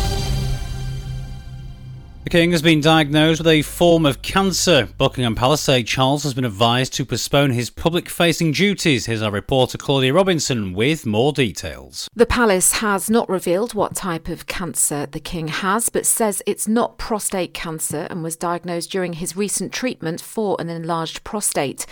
The 2.27 2.31
King 2.31 2.51
has 2.51 2.61
been 2.61 2.81
diagnosed 2.81 3.39
with 3.39 3.47
a 3.47 3.63
form 3.63 4.05
of 4.05 4.21
cancer. 4.21 4.89
Buckingham 4.99 5.37
Palace 5.37 5.61
say 5.61 5.85
Charles 5.85 6.25
has 6.25 6.35
been 6.35 6.45
advised 6.45 6.93
to 6.95 7.05
postpone 7.05 7.51
his 7.51 7.71
public 7.71 8.09
facing 8.09 8.51
duties. 8.51 9.07
Here's 9.07 9.23
our 9.23 9.31
reporter 9.31 9.79
Claudia 9.79 10.13
Robinson 10.13 10.73
with 10.73 11.07
more 11.07 11.33
details. 11.33 12.09
The 12.17 12.27
palace 12.27 12.73
has 12.73 13.09
not 13.09 13.29
revealed 13.29 13.75
what 13.75 13.95
type 13.95 14.27
of 14.27 14.49
cancer 14.49 15.07
the 15.07 15.21
king 15.21 15.47
has, 15.47 15.89
but 15.89 16.05
says 16.05 16.43
it's 16.47 16.67
not 16.67 16.99
prostate 16.99 17.55
cancer 17.55 18.09
and 18.11 18.25
was 18.25 18.35
diagnosed 18.35 18.91
during 18.91 19.13
his 19.13 19.37
recent 19.37 19.73
treatment 19.73 20.21
for 20.21 20.57
an 20.59 20.69
enlarged 20.69 21.23
prostate. 21.23 21.87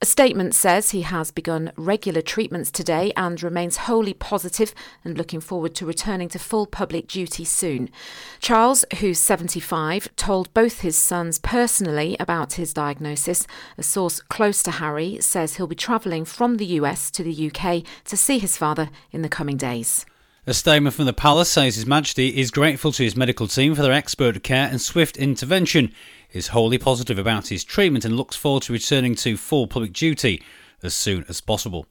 A 0.00 0.06
statement 0.06 0.54
says 0.54 0.90
he 0.90 1.02
has 1.02 1.32
begun 1.32 1.72
regular 1.76 2.20
treatments 2.20 2.70
today 2.70 3.12
and 3.16 3.42
remains 3.42 3.78
wholly 3.78 4.14
positive 4.14 4.72
and 5.04 5.18
looking 5.18 5.40
forward 5.40 5.74
to 5.74 5.86
returning 5.86 6.28
to 6.28 6.38
full 6.38 6.66
public 6.66 7.08
duty 7.08 7.44
soon. 7.44 7.90
Charles, 8.38 8.84
who's 9.00 9.18
75, 9.18 10.14
told 10.14 10.54
both 10.54 10.82
his 10.82 10.96
sons 10.96 11.40
personally 11.40 12.16
about 12.20 12.52
his 12.52 12.72
diagnosis. 12.72 13.44
A 13.76 13.82
source 13.82 14.20
close 14.20 14.62
to 14.62 14.70
Harry 14.70 15.18
says 15.20 15.56
he'll 15.56 15.66
be 15.66 15.74
travelling 15.74 16.24
from 16.24 16.58
the 16.58 16.66
US 16.80 17.10
to 17.10 17.24
the 17.24 17.50
UK 17.50 17.82
to 18.04 18.16
see 18.16 18.38
his 18.38 18.56
father 18.56 18.90
in 19.10 19.22
the 19.22 19.28
coming 19.28 19.56
days. 19.56 20.06
A 20.48 20.54
statement 20.54 20.94
from 20.94 21.04
the 21.04 21.12
palace 21.12 21.50
says 21.50 21.76
His 21.76 21.84
Majesty 21.84 22.28
is 22.40 22.50
grateful 22.50 22.90
to 22.92 23.02
his 23.02 23.14
medical 23.14 23.46
team 23.46 23.74
for 23.74 23.82
their 23.82 23.92
expert 23.92 24.42
care 24.42 24.66
and 24.66 24.80
swift 24.80 25.18
intervention, 25.18 25.92
is 26.32 26.48
wholly 26.48 26.78
positive 26.78 27.18
about 27.18 27.48
his 27.48 27.64
treatment 27.64 28.06
and 28.06 28.16
looks 28.16 28.34
forward 28.34 28.62
to 28.62 28.72
returning 28.72 29.14
to 29.16 29.36
full 29.36 29.66
public 29.66 29.92
duty 29.92 30.42
as 30.82 30.94
soon 30.94 31.26
as 31.28 31.42
possible. 31.42 31.84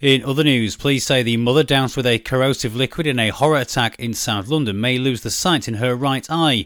In 0.00 0.24
other 0.24 0.42
news, 0.42 0.74
police 0.74 1.06
say 1.06 1.22
the 1.22 1.36
mother 1.36 1.62
doused 1.62 1.96
with 1.96 2.06
a 2.06 2.18
corrosive 2.18 2.74
liquid 2.74 3.06
in 3.06 3.20
a 3.20 3.28
horror 3.28 3.60
attack 3.60 3.94
in 4.00 4.14
South 4.14 4.48
London 4.48 4.80
may 4.80 4.98
lose 4.98 5.20
the 5.20 5.30
sight 5.30 5.68
in 5.68 5.74
her 5.74 5.94
right 5.94 6.26
eye. 6.28 6.64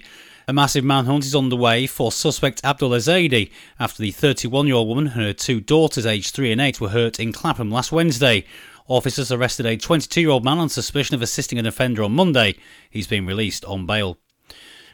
A 0.48 0.54
massive 0.54 0.84
manhunt 0.84 1.26
is 1.26 1.34
on 1.34 1.50
the 1.50 1.56
way 1.56 1.86
for 1.86 2.12
suspect 2.12 2.64
Abdul 2.64 2.90
Ezedi 2.90 3.50
after 3.78 4.02
the 4.02 4.10
31 4.10 4.66
year 4.66 4.76
old 4.76 4.88
woman 4.88 5.08
and 5.08 5.16
her 5.16 5.32
two 5.34 5.60
daughters, 5.60 6.06
aged 6.06 6.34
3 6.34 6.52
and 6.52 6.60
8, 6.62 6.80
were 6.80 6.88
hurt 6.88 7.20
in 7.20 7.32
Clapham 7.32 7.70
last 7.70 7.92
Wednesday. 7.92 8.46
Officers 8.86 9.32
arrested 9.32 9.64
a 9.64 9.78
22 9.78 10.20
year 10.20 10.30
old 10.30 10.44
man 10.44 10.58
on 10.58 10.68
suspicion 10.68 11.14
of 11.14 11.22
assisting 11.22 11.58
an 11.58 11.66
offender 11.66 12.02
on 12.02 12.12
Monday. 12.12 12.54
He's 12.90 13.06
been 13.06 13.24
released 13.24 13.64
on 13.64 13.86
bail. 13.86 14.18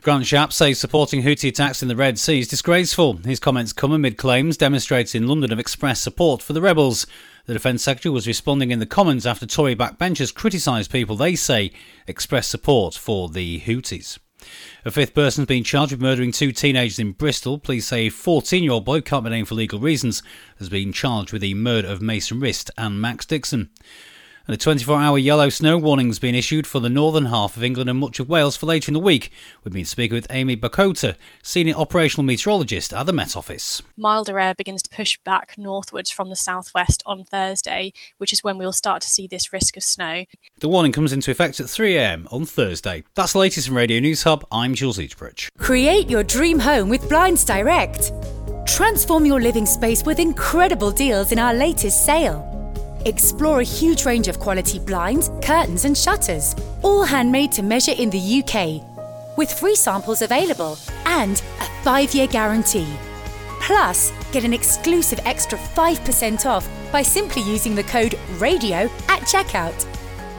Grant 0.03 0.25
Shapps 0.25 0.53
says 0.55 0.79
supporting 0.79 1.23
Houthi 1.23 1.49
attacks 1.49 1.83
in 1.83 1.89
the 1.89 1.97
Red 1.97 2.19
Sea 2.19 2.39
is 2.39 2.49
disgraceful. 2.49 3.15
His 3.19 3.41
comments 3.41 3.73
come 3.73 3.93
amid 3.93 4.17
claims 4.17 4.57
demonstrators 4.57 5.15
in 5.15 5.27
London 5.27 5.51
have 5.51 5.59
expressed 5.59 6.03
support 6.03 6.41
for 6.41 6.53
the 6.53 6.63
rebels. 6.63 7.07
The 7.47 7.53
Defence 7.53 7.83
Secretary 7.83 8.13
was 8.13 8.27
responding 8.29 8.71
in 8.71 8.79
the 8.79 8.87
Commons 8.87 9.27
after 9.27 9.45
Tory 9.45 9.75
backbenchers 9.75 10.33
criticised 10.33 10.91
people 10.91 11.17
they 11.17 11.35
say 11.35 11.73
express 12.07 12.47
support 12.47 12.95
for 12.95 13.29
the 13.29 13.61
Houthis. 13.61 14.19
A 14.85 14.91
fifth 14.91 15.15
person's 15.15 15.47
been 15.47 15.65
charged 15.65 15.93
with 15.93 16.01
murdering 16.01 16.33
two 16.33 16.53
teenagers 16.53 16.99
in 16.99 17.13
Bristol. 17.13 17.59
Police 17.59 17.87
say 17.87 18.07
a 18.07 18.11
14 18.11 18.63
year 18.63 18.73
old 18.73 18.85
boy, 18.85 19.01
can't 19.01 19.25
be 19.25 19.31
named 19.31 19.49
for 19.49 19.55
legal 19.55 19.79
reasons, 19.79 20.23
has 20.59 20.69
been 20.69 20.93
charged 20.93 21.33
with 21.33 21.43
the 21.43 21.55
murder 21.55 21.89
of 21.89 22.01
Mason 22.01 22.41
Rist 22.41 22.71
and 22.79 23.01
Max 23.01 23.27
Dixon. 23.27 23.69
And 24.51 24.57
a 24.57 24.59
24 24.59 25.01
hour 25.01 25.17
yellow 25.17 25.49
snow 25.49 25.79
warning 25.79 26.09
has 26.09 26.19
been 26.19 26.35
issued 26.35 26.67
for 26.67 26.81
the 26.81 26.89
northern 26.89 27.27
half 27.27 27.57
of 27.57 27.63
England 27.63 27.89
and 27.89 28.01
much 28.01 28.19
of 28.19 28.29
Wales 28.29 28.57
for 28.57 28.67
later 28.67 28.91
in 28.91 28.95
the 28.95 28.99
week. 28.99 29.31
We've 29.63 29.73
been 29.73 29.85
speaking 29.85 30.17
with 30.17 30.27
Amy 30.29 30.57
Bakota, 30.57 31.15
Senior 31.41 31.77
Operational 31.77 32.25
Meteorologist 32.25 32.93
at 32.93 33.07
the 33.07 33.13
Met 33.13 33.37
Office. 33.37 33.81
milder 33.97 34.41
air 34.41 34.57
begins 34.57 34.83
to 34.83 34.91
push 34.91 35.17
back 35.25 35.55
northwards 35.57 36.11
from 36.11 36.31
the 36.31 36.35
southwest 36.35 37.01
on 37.07 37.23
Thursday, 37.23 37.93
which 38.19 38.33
is 38.33 38.43
when 38.43 38.59
we'll 38.59 38.73
start 38.73 39.03
to 39.03 39.09
see 39.09 39.29
this 39.29 39.53
risk 39.53 39.77
of 39.77 39.85
snow. 39.85 40.25
The 40.59 40.69
warning 40.69 40.91
comes 40.91 41.13
into 41.13 41.31
effect 41.31 41.61
at 41.61 41.67
3am 41.67 42.27
on 42.33 42.45
Thursday. 42.45 43.05
That's 43.15 43.35
the 43.35 43.39
latest 43.39 43.69
from 43.69 43.77
Radio 43.77 44.01
News 44.01 44.25
Hub. 44.25 44.45
I'm 44.51 44.75
Jules 44.75 44.99
Eatbridge. 44.99 45.47
Create 45.59 46.11
your 46.11 46.25
dream 46.25 46.59
home 46.59 46.89
with 46.89 47.09
Blinds 47.09 47.45
Direct. 47.45 48.11
Transform 48.67 49.27
your 49.27 49.41
living 49.41 49.65
space 49.65 50.03
with 50.03 50.19
incredible 50.19 50.91
deals 50.91 51.31
in 51.31 51.39
our 51.39 51.55
latest 51.55 52.05
sale. 52.05 52.60
Explore 53.07 53.61
a 53.61 53.65
huge 53.65 54.05
range 54.05 54.29
of 54.29 54.39
quality 54.39 54.79
blinds, 54.79 55.31
curtains, 55.43 55.85
and 55.85 55.97
shutters, 55.97 56.55
all 56.83 57.03
handmade 57.03 57.53
to 57.53 57.63
measure 57.63 57.95
in 57.97 58.11
the 58.11 58.43
UK, 58.43 58.83
with 59.37 59.53
free 59.53 59.75
samples 59.75 60.23
available 60.23 60.77
and 61.07 61.43
a 61.61 61.65
five 61.83 62.15
year 62.15 62.27
guarantee. 62.27 62.89
Plus, 63.61 64.13
get 64.33 64.45
an 64.45 64.53
exclusive 64.53 65.21
extra 65.25 65.59
5% 65.59 66.47
off 66.47 66.69
by 66.93 67.03
simply 67.03 67.43
using 67.43 67.75
the 67.75 67.85
code 67.85 68.19
RADIO 68.39 68.91
at 69.09 69.23
checkout. 69.23 69.87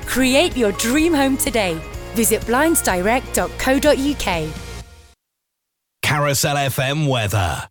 Create 0.05 0.57
your 0.57 0.71
dream 0.73 1.13
home 1.13 1.37
today. 1.37 1.79
Visit 2.13 2.41
blindsdirect.co.uk. 2.41 4.53
Carousel 6.03 6.55
FM 6.57 7.07
weather. 7.07 7.70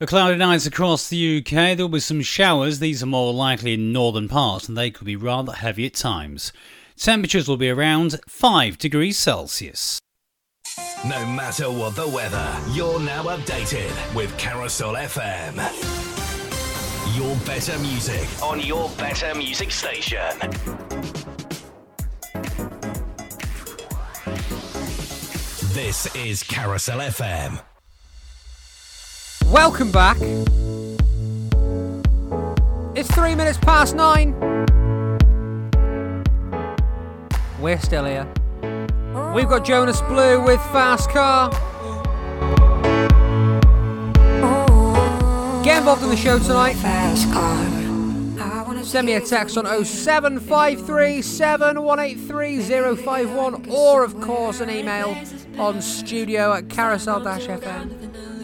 The 0.00 0.06
cloudy 0.06 0.36
nights 0.36 0.64
across 0.64 1.08
the 1.08 1.38
UK, 1.38 1.76
there'll 1.76 1.88
be 1.88 1.98
some 1.98 2.22
showers. 2.22 2.78
These 2.78 3.02
are 3.02 3.06
more 3.06 3.32
likely 3.34 3.74
in 3.74 3.92
northern 3.92 4.28
parts 4.28 4.68
and 4.68 4.78
they 4.78 4.92
could 4.92 5.06
be 5.06 5.16
rather 5.16 5.50
heavy 5.50 5.86
at 5.86 5.94
times. 5.94 6.52
Temperatures 6.96 7.48
will 7.48 7.56
be 7.56 7.68
around 7.68 8.20
5 8.28 8.78
degrees 8.78 9.18
Celsius. 9.18 9.98
No 11.04 11.26
matter 11.26 11.64
what 11.64 11.96
the 11.96 12.06
weather, 12.06 12.48
you're 12.70 13.00
now 13.00 13.24
updated 13.24 14.14
with 14.14 14.36
Carousel 14.38 14.94
FM. 14.94 15.56
your 17.16 17.34
better 17.44 17.76
music 17.80 18.28
on 18.40 18.60
your 18.60 18.88
better 18.90 19.34
music 19.34 19.72
station. 19.72 20.38
This 25.74 26.14
is 26.14 26.44
Carousel 26.44 27.00
FM. 27.00 27.60
Welcome 29.50 29.90
back. 29.90 30.18
It's 32.94 33.10
three 33.14 33.34
minutes 33.34 33.56
past 33.56 33.96
nine. 33.96 34.34
We're 37.58 37.80
still 37.80 38.04
here. 38.04 38.26
We've 39.34 39.48
got 39.48 39.64
Jonas 39.64 40.02
Blue 40.02 40.44
with 40.44 40.60
Fast 40.64 41.08
Car. 41.08 41.48
Get 45.64 45.78
involved 45.78 46.02
in 46.02 46.10
the 46.10 46.16
show 46.16 46.38
tonight. 46.38 46.74
Fast 46.74 47.32
Car. 47.32 48.84
Send 48.84 49.06
me 49.06 49.14
a 49.14 49.20
text 49.20 49.56
on 49.56 49.64
0753 49.64 51.22
7183 51.22 53.70
or, 53.70 54.04
of 54.04 54.20
course, 54.20 54.60
an 54.60 54.68
email 54.68 55.16
on 55.58 55.80
studio 55.80 56.52
at 56.52 56.68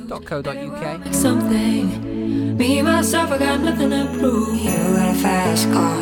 carousel-fm.co.uk. 0.09 1.15
something. 1.15 2.57
Me 2.57 2.83
myself, 2.83 3.31
I 3.31 3.39
got 3.39 3.61
nothing 3.61 3.91
to 3.91 4.07
prove. 4.19 4.59
You 4.59 4.71
got 4.71 5.15
a 5.15 5.19
fast 5.19 5.71
car. 5.73 6.01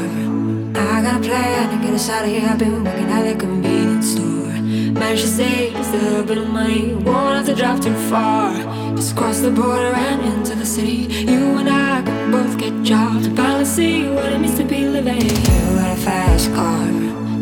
I 0.74 1.03
got 1.03 1.20
a 1.20 1.24
plan 1.24 1.78
to 1.78 1.86
get 1.86 1.94
us 1.94 2.09
out 2.09 2.24
of 2.24 2.30
here. 2.30 2.48
I've 2.48 2.59
been 2.59 2.84
working 2.84 3.11
at 3.11 3.22
the 3.32 3.38
convenience 3.38 4.12
store. 4.12 4.53
Managed 5.00 5.22
to 5.22 5.28
save 5.28 5.72
just 5.72 5.94
a 5.94 5.98
little 5.98 6.24
bit 6.24 6.38
of 6.38 6.48
money. 6.48 6.94
Won't 6.94 7.36
have 7.36 7.46
to 7.46 7.55
drive 7.55 7.80
too 7.80 7.94
far. 8.11 8.53
Just 8.96 9.16
cross 9.16 9.40
the 9.40 9.50
border 9.50 9.92
and 9.94 10.22
into 10.22 10.55
the 10.55 10.66
city. 10.66 11.07
You 11.30 11.59
and 11.59 11.68
I 11.68 12.03
can 12.03 12.30
both 12.30 12.59
get 12.59 12.82
jobs. 12.82 13.28
Finally 13.28 13.64
see 13.64 14.09
what 14.09 14.32
it 14.32 14.38
means 14.38 14.57
to 14.59 14.64
be 14.64 14.86
living. 14.86 15.20
You 15.22 15.76
got 15.78 15.96
a 15.96 16.00
fast 16.00 16.53
car. 16.55 16.86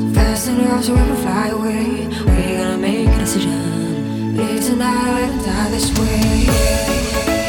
So 0.00 0.14
fast 0.14 0.48
enough 0.48 0.84
so 0.84 0.92
we 0.92 0.98
can 0.98 1.16
fly 1.16 1.48
away. 1.48 2.08
We're 2.26 2.58
gonna 2.58 2.78
make 2.78 3.08
a 3.08 3.18
decision. 3.18 3.69
Live 4.32 4.64
tonight 4.64 5.42
die 5.44 5.70
this 5.70 5.90
way. 5.98 7.39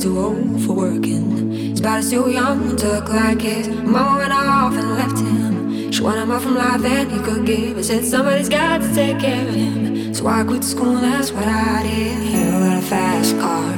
Too 0.00 0.18
old 0.18 0.62
for 0.62 0.74
working. 0.74 1.50
His 1.50 1.80
body's 1.80 2.10
too 2.10 2.30
young 2.30 2.76
to 2.76 2.88
look 2.88 3.08
like 3.08 3.40
his. 3.40 3.68
Went 3.68 4.32
off 4.32 4.74
and 4.74 4.94
left 4.94 5.18
him. 5.18 5.90
She 5.90 6.02
wanted 6.02 6.26
more 6.26 6.38
from 6.38 6.54
life 6.54 6.80
than 6.82 7.10
he 7.10 7.18
could 7.20 7.44
give. 7.44 7.78
I 7.78 7.80
said 7.80 8.04
somebody's 8.04 8.48
got 8.48 8.80
to 8.80 8.94
take 8.94 9.18
care 9.18 9.48
of 9.48 9.54
him. 9.54 10.14
So 10.14 10.26
I 10.26 10.44
quit 10.44 10.62
school, 10.62 10.94
that's 10.96 11.32
what 11.32 11.46
I 11.46 11.82
did. 11.82 12.22
You 12.24 12.50
got 12.50 12.78
a 12.78 12.82
fast 12.82 13.36
car. 13.38 13.72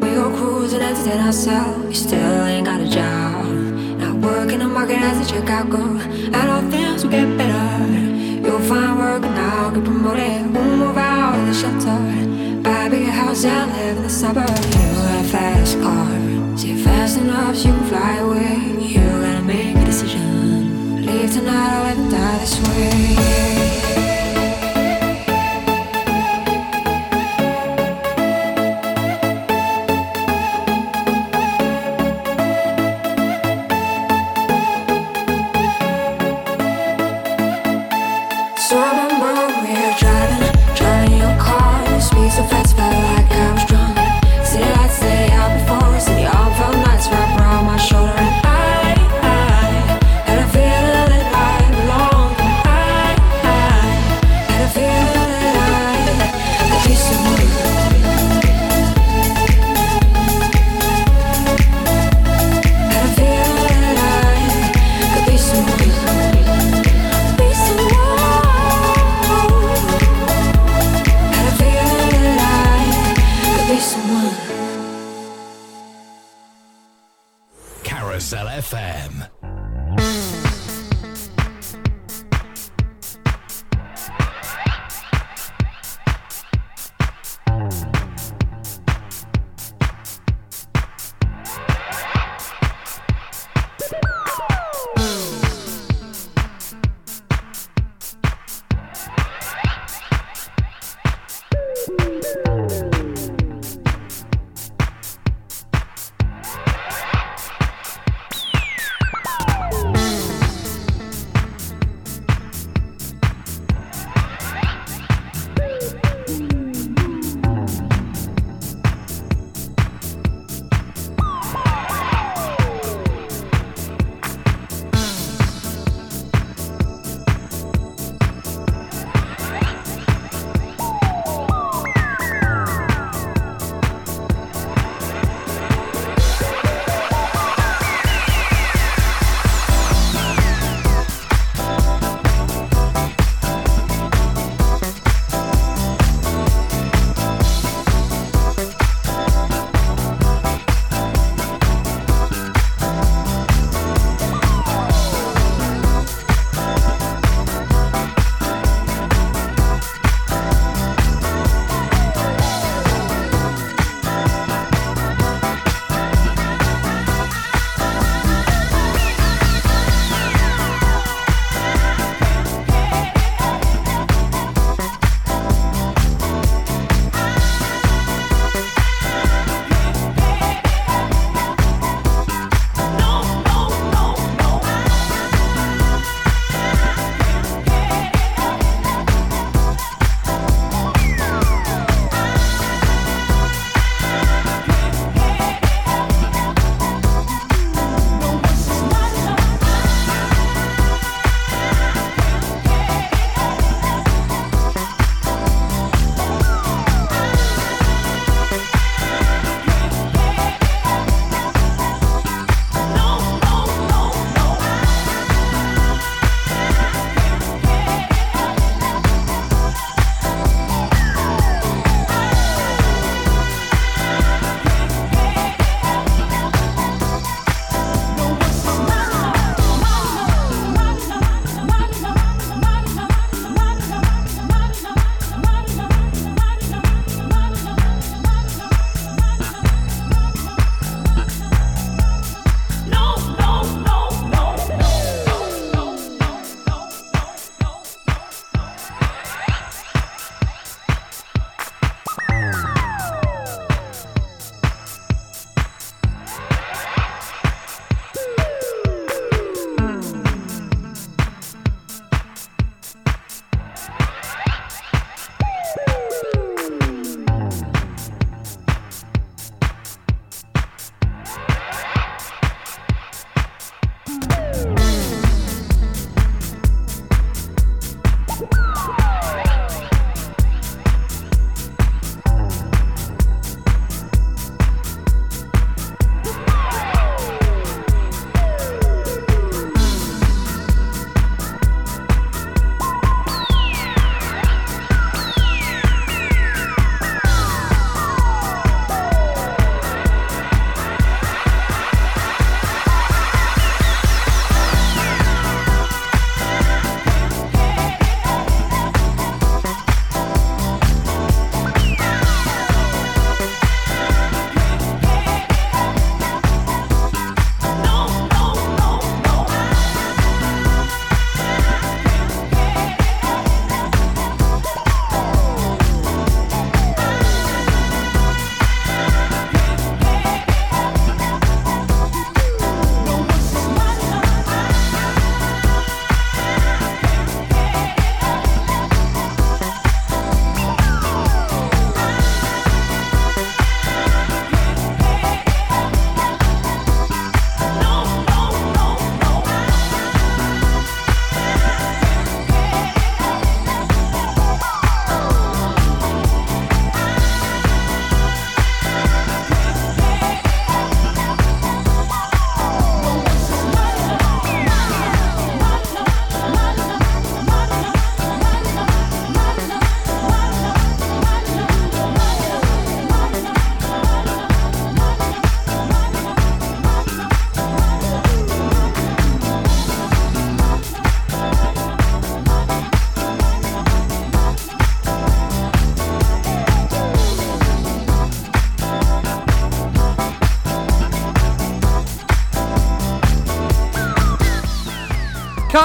We 0.00 0.08
go 0.14 0.34
cruising, 0.36 0.80
entertain 0.82 1.20
ourselves. 1.20 1.86
You 1.88 1.94
still 1.94 2.44
ain't 2.44 2.66
got 2.66 2.80
a 2.80 2.88
job. 2.88 3.46
Not 3.98 4.16
working 4.16 4.58
the 4.58 4.66
market 4.66 4.98
as 4.98 5.30
a 5.30 5.32
checkout 5.32 5.70
girl. 5.70 5.98
I 6.34 6.46
know 6.46 6.70
things 6.70 7.04
will 7.04 7.12
get 7.12 7.36
better. 7.38 7.94
You'll 8.44 8.60
find 8.60 8.98
work 8.98 9.24
and 9.24 9.38
I'll 9.38 9.70
get 9.70 9.84
promoted. 9.84 10.54
We'll 10.54 10.76
move 10.76 10.96
out 10.96 11.38
of 11.38 11.46
the 11.46 11.54
shelter. 11.54 12.62
Buy 12.62 12.86
a 12.86 12.90
bigger 12.90 13.10
house 13.10 13.44
and 13.44 13.72
live 13.72 13.96
in 13.96 14.02
the 14.02 14.10
suburbs. 14.10 14.75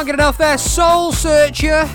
Can't 0.02 0.18
get 0.18 0.20
enough 0.20 0.40
there, 0.40 0.58
Soul 0.58 1.12
Searcher. 1.12 1.88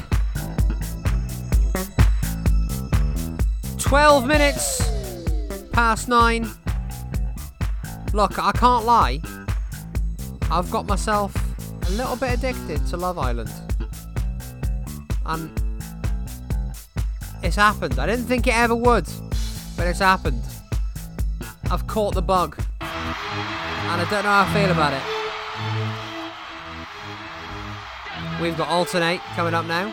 12 3.78 4.26
minutes 4.28 4.80
past 5.72 6.06
nine. 6.06 6.48
Look, 8.12 8.38
I 8.38 8.52
can't 8.52 8.84
lie. 8.84 9.20
I've 10.52 10.70
got 10.70 10.86
myself 10.86 11.34
a 11.88 11.90
little 11.94 12.14
bit 12.14 12.38
addicted 12.38 12.86
to 12.86 12.96
Love 12.96 13.18
Island. 13.18 13.50
And 15.24 15.50
it's 17.42 17.56
happened. 17.56 17.98
I 17.98 18.06
didn't 18.06 18.26
think 18.26 18.46
it 18.46 18.54
ever 18.54 18.76
would, 18.76 19.08
but 19.76 19.88
it's 19.88 19.98
happened. 19.98 20.44
I've 21.72 21.88
caught 21.88 22.14
the 22.14 22.22
bug. 22.22 22.56
And 22.80 24.00
I 24.00 24.06
don't 24.08 24.22
know 24.22 24.30
how 24.30 24.46
I 24.48 24.54
feel 24.54 24.70
about 24.70 24.92
it. 24.92 25.15
We've 28.40 28.56
got 28.56 28.68
Alternate 28.68 29.20
coming 29.34 29.54
up 29.54 29.64
now. 29.66 29.92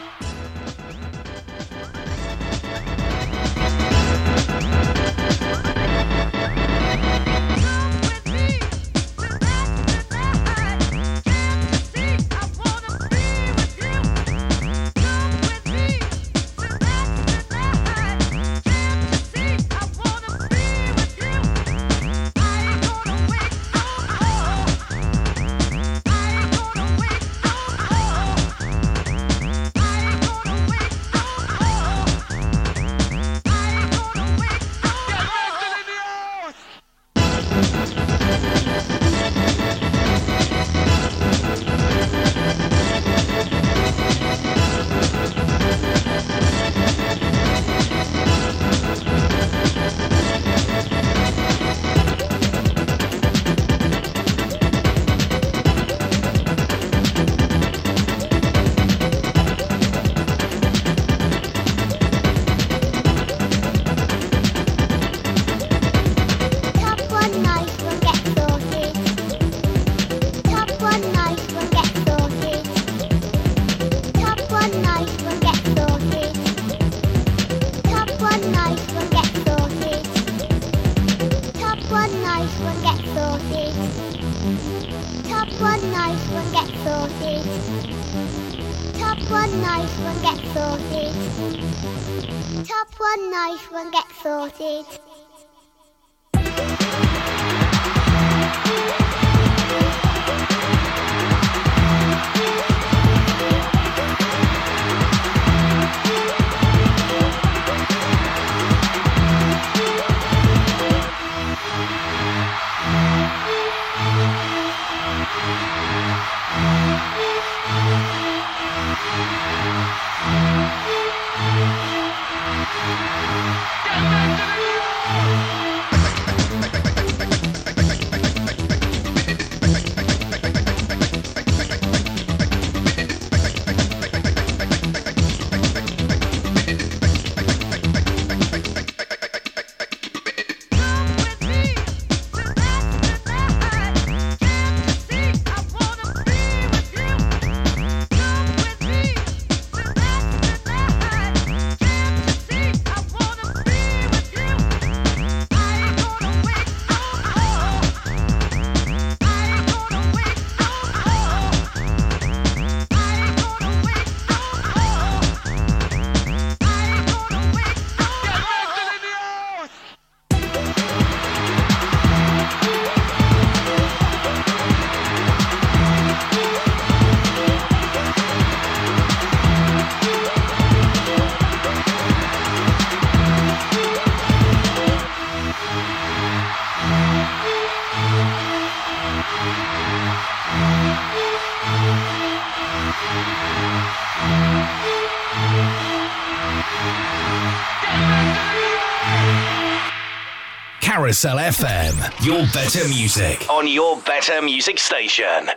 Carousel 200.93 201.37
FM, 201.37 202.23
your 202.23 202.45
better 202.53 202.87
music 202.87 203.49
on 203.49 203.67
your 203.67 203.97
better 204.01 204.43
music 204.43 204.77
station. 204.77 205.49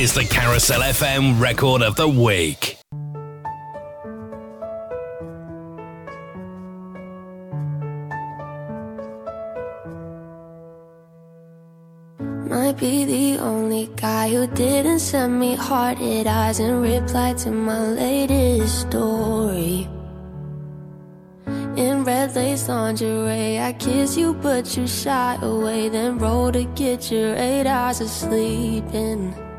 Is 0.00 0.14
the 0.14 0.24
Carousel 0.24 0.80
FM 0.80 1.38
record 1.38 1.82
of 1.82 1.94
the 1.94 2.08
week. 2.08 2.78
Might 12.48 12.78
be 12.78 13.04
the 13.04 13.38
only 13.40 13.90
guy 13.96 14.30
who 14.30 14.46
didn't 14.46 15.00
send 15.00 15.38
me 15.38 15.54
hearted 15.54 16.26
eyes 16.26 16.60
and 16.60 16.80
reply 16.80 17.34
to 17.34 17.50
my 17.50 17.88
latest 17.88 18.80
story. 18.88 19.86
In 21.76 22.04
red 22.04 22.34
lace 22.34 22.70
lingerie, 22.70 23.60
I 23.60 23.74
kiss 23.74 24.16
you, 24.16 24.32
but 24.32 24.74
you 24.78 24.86
shy 24.86 25.36
away. 25.42 25.90
Then 25.90 26.18
roll 26.18 26.50
to 26.52 26.64
get 26.64 27.12
your 27.12 27.36
eight 27.36 27.66
hours 27.66 28.00
of 28.00 28.08
sleep 28.08 28.86
in. 28.94 29.49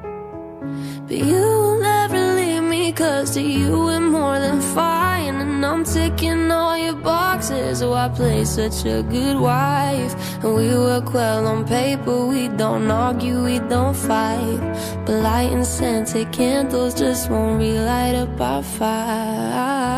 But 1.12 1.26
you 1.28 1.42
will 1.42 1.80
never 1.82 2.36
leave 2.36 2.64
me, 2.64 2.94
cause 2.94 3.32
to 3.34 3.42
you 3.42 3.78
we're 3.88 4.00
more 4.00 4.40
than 4.40 4.62
fine. 4.62 5.36
And 5.36 5.66
I'm 5.66 5.84
ticking 5.84 6.50
all 6.50 6.78
your 6.78 6.96
boxes, 6.96 7.80
so 7.80 7.92
I 7.92 8.08
play 8.08 8.46
such 8.46 8.86
a 8.86 9.04
good 9.04 9.38
wife. 9.38 10.16
And 10.42 10.56
we 10.56 10.70
work 10.70 11.14
well 11.14 11.48
on 11.48 11.66
paper, 11.66 12.26
we 12.28 12.48
don't 12.48 12.90
argue, 12.90 13.44
we 13.44 13.60
don't 13.60 13.94
fight. 13.94 14.62
But 15.06 15.16
light 15.16 15.52
lighting 15.52 15.66
scented 15.66 16.32
candles 16.32 16.94
just 16.94 17.30
won't 17.30 17.60
relight 17.60 18.16
up 18.16 18.40
our 18.40 18.64
fire. 18.64 19.92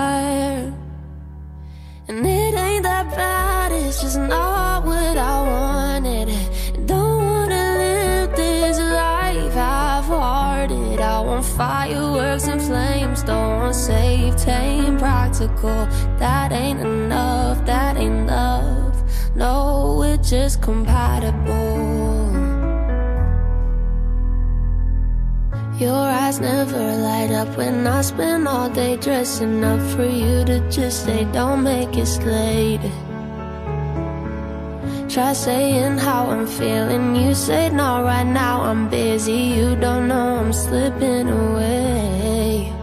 And 2.07 2.26
it 2.26 2.56
ain't 2.56 2.84
that 2.85 3.07
bad, 3.15 3.72
it's 3.72 4.02
just 4.02 4.18
not 4.18 4.52
fireworks 11.57 12.47
and 12.47 12.61
flames, 12.61 13.23
don't 13.23 13.73
save 13.73 14.35
tame, 14.38 14.97
practical. 14.97 15.85
That 16.17 16.51
ain't 16.51 16.80
enough, 16.80 17.65
that 17.65 17.97
ain't 17.97 18.27
love. 18.27 18.95
No, 19.35 19.95
we're 19.99 20.17
just 20.17 20.61
compatible. 20.61 21.93
Your 25.80 26.05
eyes 26.21 26.39
never 26.39 26.77
light 26.77 27.31
up 27.31 27.57
when 27.57 27.88
I 27.88 28.01
spend 28.01 28.47
all 28.47 28.69
day 28.69 28.95
dressing 28.97 29.63
up 29.63 29.81
for 29.95 30.05
you 30.05 30.45
to 30.45 30.59
just 30.69 31.05
say, 31.05 31.25
Don't 31.31 31.63
make 31.63 31.97
it 31.97 32.25
late. 32.25 33.12
Try 35.14 35.34
saying 35.34 35.99
how 35.99 36.31
I'm 36.31 36.48
feeling. 36.48 37.15
You 37.15 37.35
say, 37.35 37.69
No, 37.69 38.02
right 38.02 38.26
now 38.26 38.64
I'm 38.64 38.90
busy. 38.90 39.41
You 39.56 39.76
don't 39.76 40.07
know 40.07 40.38
I'm 40.38 40.52
slipping 40.52 41.30
away. 41.30 42.73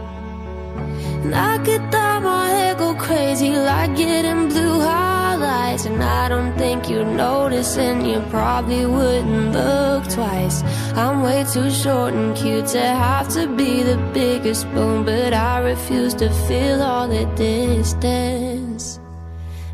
And 1.23 1.35
I 1.35 1.57
could 1.57 1.89
dye 1.89 2.19
my 2.19 2.47
hair 2.47 2.75
go 2.75 2.95
crazy 2.95 3.49
like 3.49 3.97
getting 3.97 4.47
blue 4.47 4.79
highlights. 4.79 5.83
And 5.83 6.01
I 6.01 6.29
don't 6.29 6.57
think 6.57 6.89
you'd 6.89 7.03
notice, 7.03 7.75
and 7.75 8.07
you 8.07 8.21
probably 8.29 8.85
wouldn't 8.85 9.51
look 9.51 10.07
twice. 10.07 10.63
I'm 10.95 11.23
way 11.23 11.43
too 11.51 11.69
short 11.69 12.13
and 12.13 12.33
cute 12.33 12.67
to 12.67 12.79
have 12.79 13.27
to 13.33 13.45
be 13.57 13.83
the 13.83 13.97
biggest 14.13 14.61
spoon, 14.61 15.03
but 15.03 15.33
I 15.33 15.59
refuse 15.59 16.13
to 16.13 16.29
feel 16.47 16.81
all 16.81 17.09
the 17.09 17.25
distance. 17.35 19.01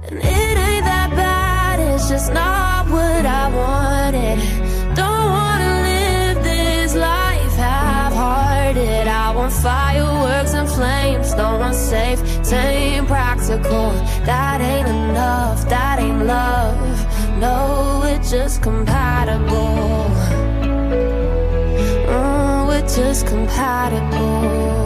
And 0.09 0.17
it 0.17 0.66
it's 2.09 2.23
just 2.23 2.34
not 2.34 2.88
what 2.88 3.25
I 3.25 3.49
wanted. 3.49 4.39
Don't 4.95 5.29
wanna 5.38 5.73
live 5.89 6.41
this 6.41 6.95
life 6.95 7.53
half-hearted. 7.55 9.07
I 9.09 9.31
want 9.35 9.51
fireworks 9.51 10.53
and 10.53 10.69
flames, 10.69 11.34
don't 11.34 11.59
want 11.59 11.75
safe, 11.75 12.21
tame, 12.43 13.05
practical. 13.07 13.91
That 14.23 14.61
ain't 14.61 14.88
enough, 14.88 15.67
that 15.67 15.99
ain't 15.99 16.25
love. 16.25 16.79
No, 17.41 17.99
we're 18.01 18.23
just 18.23 18.61
compatible. 18.61 20.07
Mm, 22.07 22.67
we're 22.69 22.88
just 22.88 23.27
compatible. 23.27 24.77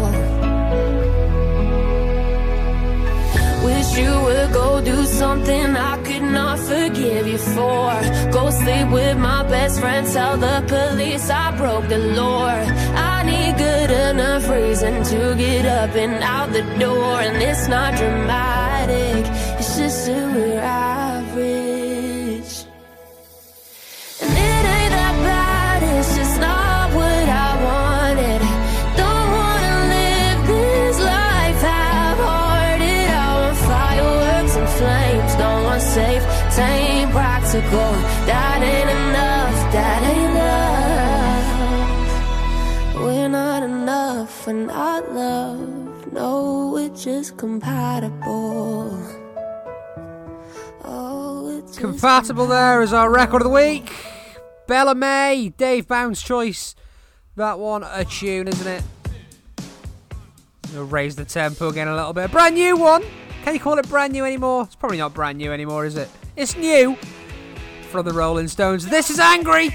Wish 3.63 3.95
you 3.95 4.11
would 4.25 4.51
go 4.51 4.81
do 4.83 5.05
something 5.05 5.75
I 5.75 5.97
could 5.97 6.10
not 6.21 6.59
forgive 6.59 7.27
you 7.27 7.37
for. 7.37 7.91
Go 8.31 8.49
sleep 8.49 8.89
with 8.89 9.17
my 9.17 9.43
best 9.43 9.79
friend, 9.79 10.05
tell 10.07 10.37
the 10.37 10.63
police 10.67 11.29
I 11.29 11.55
broke 11.57 11.87
the 11.87 11.97
law. 11.97 12.47
I 12.47 13.23
need 13.23 13.57
good 13.57 13.91
enough 13.91 14.49
reason 14.49 15.03
to 15.03 15.35
get 15.35 15.65
up 15.65 15.95
and 15.95 16.23
out 16.23 16.51
the 16.51 16.63
door. 16.79 17.21
And 17.21 17.37
it's 17.41 17.67
not 17.67 17.95
dramatic, 17.97 19.25
it's 19.59 19.77
just 19.77 20.05
that 20.05 20.35
we're 20.35 20.59
average. 20.59 21.70
That 37.51 38.61
ain't 38.63 38.89
enough, 38.89 39.73
that 39.73 40.03
ain't 40.15 40.33
love. 42.95 43.03
We're 43.03 43.27
not 43.27 43.63
enough, 43.63 44.47
we're 44.47 44.53
not 44.53 45.13
love. 45.13 46.13
No, 46.13 46.71
we're 46.73 46.95
just 46.95 47.35
compatible. 47.35 49.05
Oh, 50.85 51.43
we're 51.43 51.61
Compatible 51.77 52.47
there 52.47 52.81
is 52.83 52.93
our 52.93 53.11
record 53.11 53.41
of 53.41 53.49
the 53.49 53.53
week. 53.53 53.91
Bella 54.67 54.95
May, 54.95 55.49
Dave 55.57 55.89
Bound's 55.89 56.21
choice. 56.21 56.73
That 57.35 57.59
one 57.59 57.83
a 57.83 58.05
tune, 58.05 58.47
isn't 58.47 58.65
it? 58.65 58.81
We'll 60.73 60.85
raise 60.85 61.17
the 61.17 61.25
tempo 61.25 61.67
again 61.67 61.89
a 61.89 61.95
little 61.95 62.13
bit. 62.13 62.31
Brand 62.31 62.55
new 62.55 62.77
one. 62.77 63.03
Can 63.43 63.55
you 63.55 63.59
call 63.59 63.77
it 63.77 63.89
brand 63.89 64.13
new 64.13 64.23
anymore? 64.23 64.63
It's 64.63 64.75
probably 64.75 64.99
not 64.99 65.13
brand 65.13 65.37
new 65.37 65.51
anymore, 65.51 65.83
is 65.83 65.97
it? 65.97 66.07
It's 66.37 66.55
new. 66.55 66.95
From 67.91 68.05
the 68.05 68.13
Rolling 68.13 68.47
Stones. 68.47 68.85
This 68.85 69.09
is 69.09 69.19
Angry. 69.19 69.69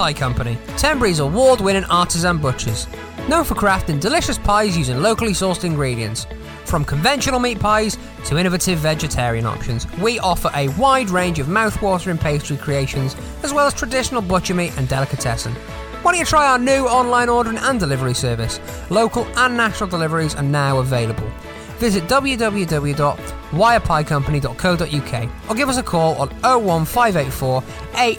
Pie 0.00 0.14
Company, 0.14 0.56
Tenbury's 0.78 1.18
award 1.18 1.60
winning 1.60 1.84
artisan 1.90 2.38
butchers. 2.38 2.86
Known 3.28 3.44
for 3.44 3.54
crafting 3.54 4.00
delicious 4.00 4.38
pies 4.38 4.74
using 4.74 5.02
locally 5.02 5.32
sourced 5.32 5.62
ingredients. 5.62 6.26
From 6.64 6.86
conventional 6.86 7.38
meat 7.38 7.60
pies 7.60 7.98
to 8.24 8.38
innovative 8.38 8.78
vegetarian 8.78 9.44
options, 9.44 9.86
we 9.98 10.18
offer 10.20 10.50
a 10.54 10.68
wide 10.68 11.10
range 11.10 11.38
of 11.38 11.48
mouthwatering 11.48 12.18
pastry 12.18 12.56
creations, 12.56 13.14
as 13.42 13.52
well 13.52 13.66
as 13.66 13.74
traditional 13.74 14.22
butcher 14.22 14.54
meat 14.54 14.72
and 14.78 14.88
delicatessen. 14.88 15.52
Why 16.00 16.12
don't 16.12 16.18
you 16.20 16.24
try 16.24 16.50
our 16.50 16.58
new 16.58 16.86
online 16.86 17.28
ordering 17.28 17.58
and 17.58 17.78
delivery 17.78 18.14
service? 18.14 18.58
Local 18.88 19.26
and 19.36 19.54
national 19.54 19.90
deliveries 19.90 20.34
are 20.34 20.42
now 20.42 20.78
available. 20.78 21.30
Visit 21.76 22.04
www.thepiecompany.com 22.04 23.29
wirepiecompany.co.uk 23.50 25.50
or 25.50 25.54
give 25.54 25.68
us 25.68 25.78
a 25.78 25.82
call 25.82 26.14
on 26.16 26.28
01584 26.64 27.62
8 27.96 28.18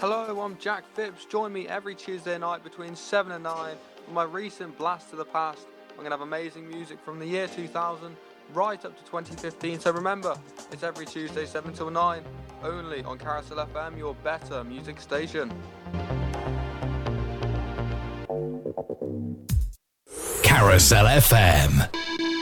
Hello, 0.00 0.40
I'm 0.40 0.56
Jack 0.56 0.84
Phipps. 0.94 1.26
Join 1.26 1.52
me 1.52 1.68
every 1.68 1.94
Tuesday 1.94 2.38
night 2.38 2.64
between 2.64 2.96
7 2.96 3.32
and 3.32 3.44
9 3.44 3.76
for 4.06 4.12
my 4.12 4.24
recent 4.24 4.78
blast 4.78 5.10
to 5.10 5.16
the 5.16 5.26
past. 5.26 5.66
I'm 5.90 5.96
going 5.96 6.06
to 6.06 6.12
have 6.12 6.22
amazing 6.22 6.66
music 6.66 6.98
from 7.04 7.18
the 7.18 7.26
year 7.26 7.46
2000 7.46 8.16
right 8.54 8.84
up 8.84 8.96
to 8.96 9.04
2015. 9.04 9.80
So 9.80 9.92
remember, 9.92 10.34
it's 10.72 10.82
every 10.82 11.04
Tuesday 11.04 11.44
7 11.44 11.74
till 11.74 11.90
9 11.90 12.22
only 12.62 13.04
on 13.04 13.18
Carousel 13.18 13.66
FM, 13.66 13.98
your 13.98 14.14
better 14.16 14.64
music 14.64 15.00
station. 15.00 15.52
Carousel 20.42 21.06
FM. 21.06 22.39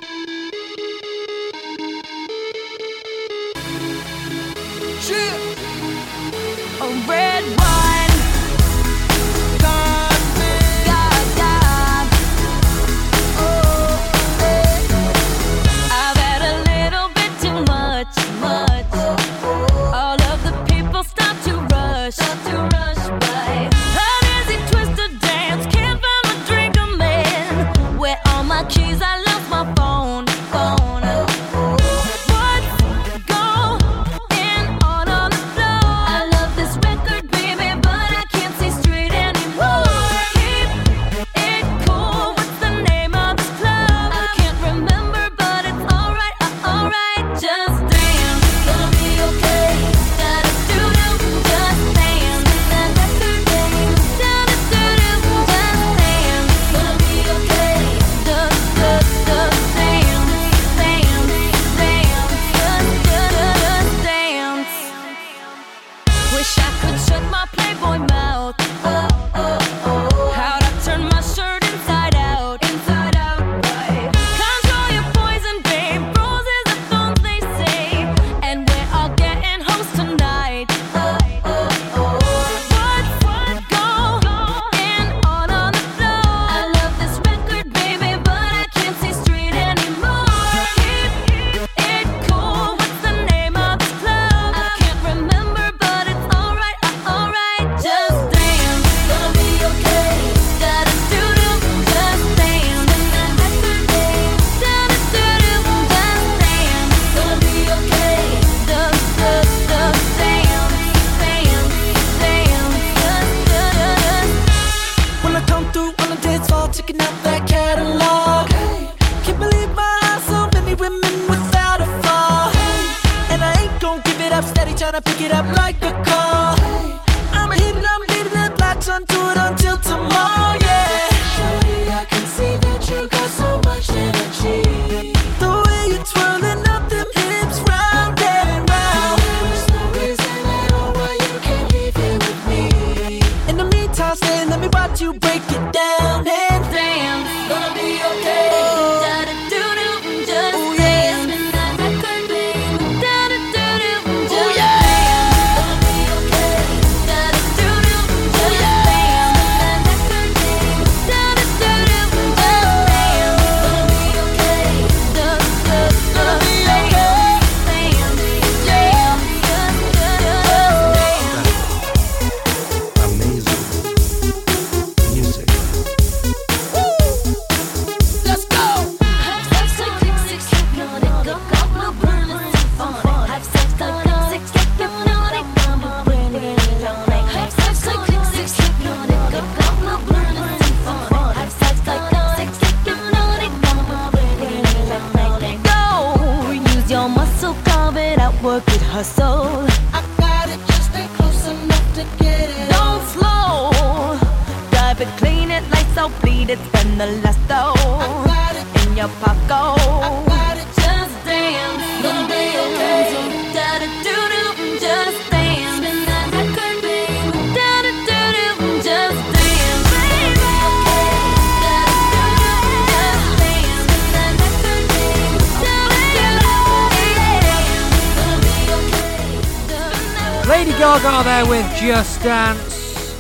Delgado 230.89 231.23
there 231.23 231.45
with 231.45 231.77
Just 231.77 232.23
Dance. 232.23 233.15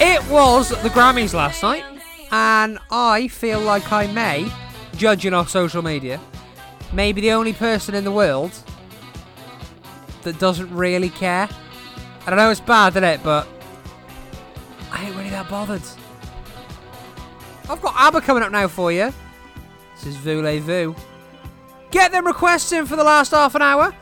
It 0.00 0.24
was 0.30 0.68
the 0.68 0.88
Grammys 0.88 1.34
last 1.34 1.60
night, 1.60 1.82
and 2.30 2.78
I 2.92 3.26
feel 3.26 3.58
like 3.60 3.90
I 3.90 4.06
may, 4.06 4.48
judging 4.96 5.34
off 5.34 5.48
social 5.48 5.82
media, 5.82 6.20
may 6.92 7.12
be 7.12 7.20
the 7.20 7.32
only 7.32 7.54
person 7.54 7.96
in 7.96 8.04
the 8.04 8.12
world 8.12 8.52
that 10.22 10.38
doesn't 10.38 10.72
really 10.72 11.08
care. 11.08 11.48
And 12.24 12.36
I 12.36 12.44
know 12.44 12.50
it's 12.50 12.60
bad, 12.60 12.92
isn't 12.92 13.02
it? 13.02 13.20
But 13.24 13.48
I 14.92 15.06
ain't 15.06 15.16
really 15.16 15.30
that 15.30 15.50
bothered. 15.50 15.82
I've 17.68 17.82
got 17.82 17.94
ABBA 17.96 18.20
coming 18.20 18.44
up 18.44 18.52
now 18.52 18.68
for 18.68 18.92
you. 18.92 19.12
This 19.96 20.06
is 20.06 20.16
Voulez-Vous. 20.18 20.94
Get 21.90 22.12
them 22.12 22.28
requests 22.28 22.70
in 22.70 22.86
for 22.86 22.94
the 22.94 23.02
last 23.02 23.32
half 23.32 23.56
an 23.56 23.62
hour. 23.62 23.92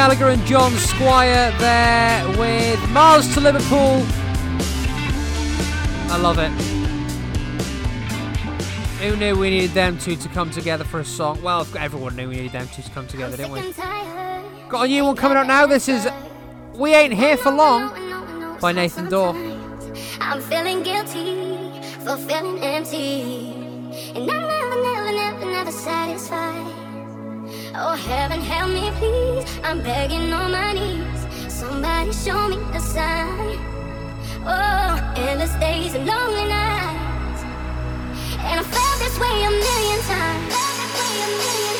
Gallagher 0.00 0.30
and 0.30 0.42
John 0.46 0.72
Squire 0.78 1.52
there 1.58 2.26
with 2.38 2.88
Mars 2.88 3.34
to 3.34 3.40
Liverpool. 3.40 4.02
I 6.10 6.16
love 6.16 6.38
it. 6.38 6.48
Who 9.02 9.14
knew 9.16 9.36
we 9.36 9.50
needed 9.50 9.72
them 9.72 9.98
two 9.98 10.16
to 10.16 10.28
come 10.30 10.50
together 10.50 10.84
for 10.84 11.00
a 11.00 11.04
song? 11.04 11.42
Well, 11.42 11.66
everyone 11.78 12.16
knew 12.16 12.30
we 12.30 12.36
needed 12.36 12.52
them 12.52 12.66
two 12.68 12.80
to 12.80 12.90
come 12.92 13.06
together, 13.08 13.36
didn't 13.36 13.52
we? 13.52 13.60
Got 14.70 14.86
a 14.86 14.88
new 14.88 15.04
one 15.04 15.16
coming 15.16 15.36
out 15.36 15.46
now. 15.46 15.66
This 15.66 15.86
is 15.86 16.08
We 16.72 16.94
Ain't 16.94 17.12
Here 17.12 17.36
for 17.36 17.52
Long 17.52 18.58
by 18.58 18.72
Nathan 18.72 19.10
Dawe. 19.10 19.34
I'm 20.18 20.40
feeling 20.40 20.82
guilty 20.82 21.78
for 22.06 22.16
feeling 22.16 22.58
empty. 22.64 23.52
And 24.14 24.30
I'm 24.30 24.48
never, 24.48 24.82
never, 24.82 25.12
never, 25.12 25.44
never 25.44 25.70
satisfied. 25.70 26.89
Oh, 27.72 27.94
heaven, 27.94 28.40
help 28.40 28.70
me, 28.72 28.90
please. 28.98 29.60
I'm 29.62 29.80
begging 29.80 30.32
on 30.32 30.50
my 30.50 30.72
knees. 30.72 31.52
Somebody 31.52 32.12
show 32.12 32.48
me 32.48 32.56
a 32.74 32.80
sign. 32.80 33.58
Oh, 34.44 35.12
endless 35.16 35.54
days 35.60 35.94
and 35.94 36.04
lonely 36.04 36.48
nights. 36.48 37.42
And 38.42 38.58
I 38.58 38.64
felt 38.64 38.98
this 38.98 39.16
way 39.20 39.44
a 39.44 39.50
million 39.50 40.00
times. 40.02 40.54
We, 41.38 41.79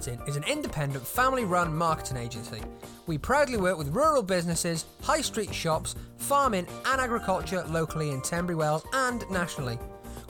Marketing 0.00 0.26
is 0.26 0.36
an 0.36 0.44
independent 0.44 1.06
family 1.06 1.44
run 1.44 1.76
marketing 1.76 2.16
agency. 2.16 2.62
We 3.06 3.18
proudly 3.18 3.58
work 3.58 3.76
with 3.76 3.88
rural 3.88 4.22
businesses, 4.22 4.86
high 5.02 5.20
street 5.20 5.54
shops, 5.54 5.94
farming, 6.16 6.66
and 6.86 7.02
agriculture 7.02 7.62
locally 7.68 8.10
in 8.10 8.22
Tenbury 8.22 8.56
Wells 8.56 8.82
and 8.94 9.22
nationally. 9.30 9.78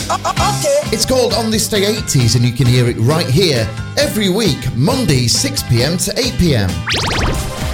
It's 0.93 1.06
called 1.06 1.32
On 1.34 1.48
This 1.48 1.68
Day 1.68 1.82
80s, 1.82 2.34
and 2.34 2.44
you 2.44 2.52
can 2.52 2.66
hear 2.66 2.89
it 2.89 2.97
right 2.98 3.30
here 3.30 3.64
every 3.97 4.30
week, 4.30 4.59
Monday, 4.74 5.28
6 5.28 5.62
pm 5.68 5.97
to 5.98 6.18
8 6.18 6.34
pm. 6.40 6.70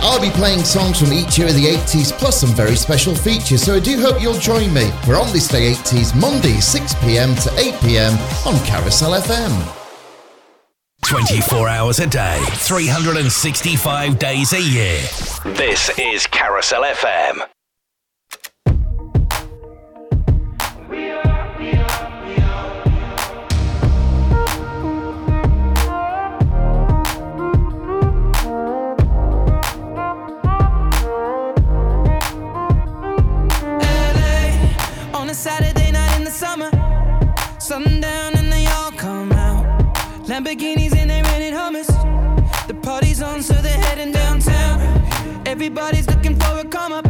I'll 0.02 0.20
be 0.20 0.28
playing 0.28 0.62
songs 0.64 1.00
from 1.00 1.10
each 1.10 1.38
year 1.38 1.48
of 1.48 1.54
the 1.54 1.64
80s 1.64 2.12
plus 2.12 2.38
some 2.38 2.50
very 2.50 2.76
special 2.76 3.14
features, 3.14 3.62
so 3.62 3.76
I 3.76 3.80
do 3.80 3.98
hope 3.98 4.20
you'll 4.20 4.34
join 4.34 4.74
me 4.74 4.90
for 5.06 5.16
On 5.16 5.32
This 5.32 5.48
Day 5.48 5.72
80s, 5.72 6.14
Monday, 6.20 6.60
6 6.60 6.94
pm 6.96 7.34
to 7.34 7.58
8 7.58 7.74
pm 7.80 8.12
on 8.44 8.62
Carousel 8.66 9.18
FM. 9.22 9.77
24 11.08 11.68
hours 11.70 12.00
a 12.00 12.06
day, 12.06 12.38
365 12.56 14.18
days 14.18 14.52
a 14.52 14.60
year. 14.60 15.00
This 15.56 15.90
is 15.98 16.26
Carousel 16.26 16.82
FM. 16.82 17.48
LA 33.80 35.18
on 35.18 35.30
a 35.30 35.34
Saturday 35.34 35.90
night 35.90 36.18
in 36.18 36.24
the 36.24 36.30
summer. 36.30 36.70
Sundown 37.58 38.36
and 38.36 38.52
they 38.52 38.66
all 38.66 38.92
come 38.92 39.32
out. 39.32 39.64
Lamborghinis 40.28 40.97
so 43.42 43.52
they're 43.54 43.76
heading 43.76 44.10
downtown. 44.10 44.80
Everybody's 45.46 46.06
looking 46.06 46.34
for 46.40 46.58
a 46.58 46.64
come 46.64 46.92
up, 46.92 47.07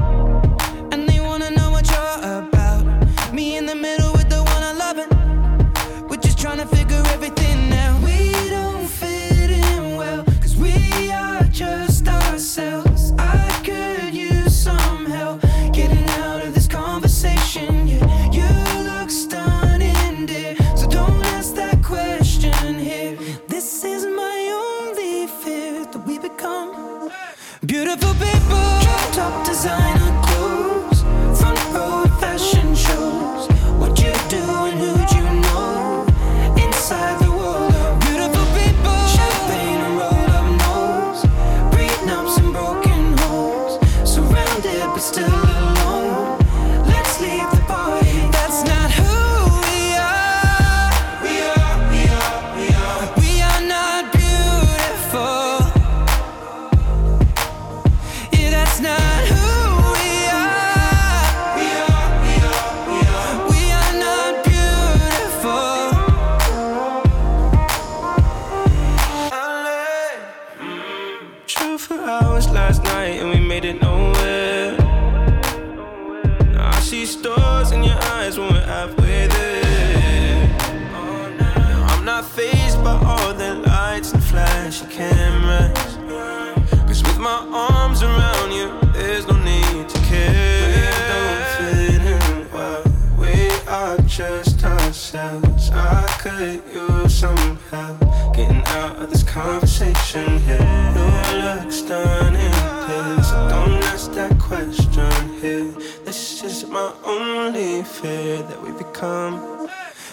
and 84.82 85.44
flashy 85.44 86.00
rest. 86.05 86.70
Cause 86.86 87.02
with 87.02 87.18
my 87.18 87.46
arms 87.52 88.02
around 88.02 88.52
you, 88.52 88.68
there's 88.92 89.26
no 89.26 89.36
need 89.42 89.88
to 89.88 89.98
care. 90.02 90.68
We 90.74 90.82
don't 91.10 91.44
fit 91.56 92.02
in 92.14 92.52
well. 92.52 92.82
We 93.18 93.50
are 93.68 93.98
just 94.06 94.62
ourselves. 94.64 95.70
I 95.72 96.06
could 96.20 96.62
use 96.72 97.14
some 97.14 97.59
help 97.70 98.00
getting 98.34 98.62
out 98.78 98.96
of 99.02 99.10
this 99.10 99.22
conversation 99.22 100.38
here. 100.40 100.92
You 101.32 101.38
look 101.42 101.72
stunning, 101.72 102.52
here, 102.88 103.22
so 103.22 103.48
don't 103.48 103.82
ask 103.92 104.12
that 104.12 104.38
question 104.38 105.10
here. 105.40 105.72
This 106.05 106.42
is 106.44 106.66
my 106.66 106.92
only 107.05 107.82
fear 107.82 108.42
that 108.42 108.62
we 108.62 108.70
become 108.72 109.68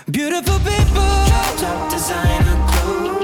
beautiful 0.09 0.57
people. 0.59 1.11
Top 1.57 1.89
designer 1.89 2.57
clothes, 2.69 3.14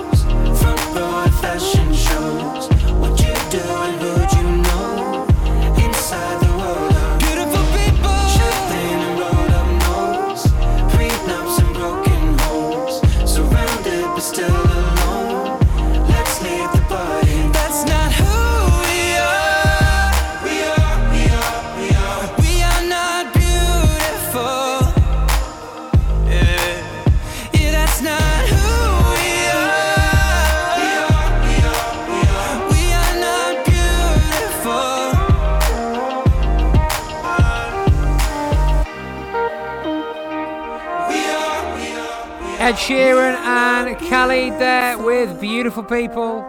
Sheeran 42.81 43.35
and 43.35 43.95
Khalid 44.09 44.53
there 44.59 44.97
with 44.97 45.39
Beautiful 45.39 45.83
People. 45.83 46.41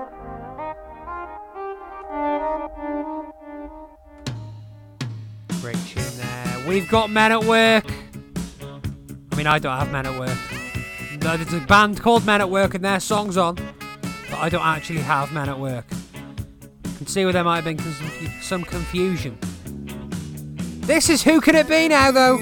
Great 5.60 5.76
tune 5.86 6.02
there. 6.16 6.64
We've 6.66 6.88
got 6.88 7.10
Men 7.10 7.32
at 7.32 7.44
Work. 7.44 7.84
I 9.30 9.36
mean, 9.36 9.46
I 9.46 9.58
don't 9.58 9.76
have 9.76 9.92
Men 9.92 10.06
at 10.06 10.18
Work. 10.18 10.38
There's 11.18 11.52
a 11.52 11.60
band 11.66 12.00
called 12.00 12.24
Men 12.24 12.40
at 12.40 12.48
Work 12.48 12.72
and 12.74 12.82
their 12.82 12.98
song's 12.98 13.36
on, 13.36 13.56
but 14.30 14.38
I 14.38 14.48
don't 14.48 14.64
actually 14.64 15.00
have 15.00 15.34
Men 15.34 15.50
at 15.50 15.60
Work. 15.60 15.84
You 15.90 16.96
can 16.96 17.06
see 17.08 17.24
where 17.24 17.34
there 17.34 17.44
might 17.44 17.62
have 17.62 17.76
been 17.76 17.78
some 18.40 18.64
confusion. 18.64 19.36
This 20.80 21.10
is 21.10 21.22
Who 21.24 21.42
Can 21.42 21.56
It 21.56 21.68
Be 21.68 21.88
Now, 21.88 22.10
though? 22.10 22.38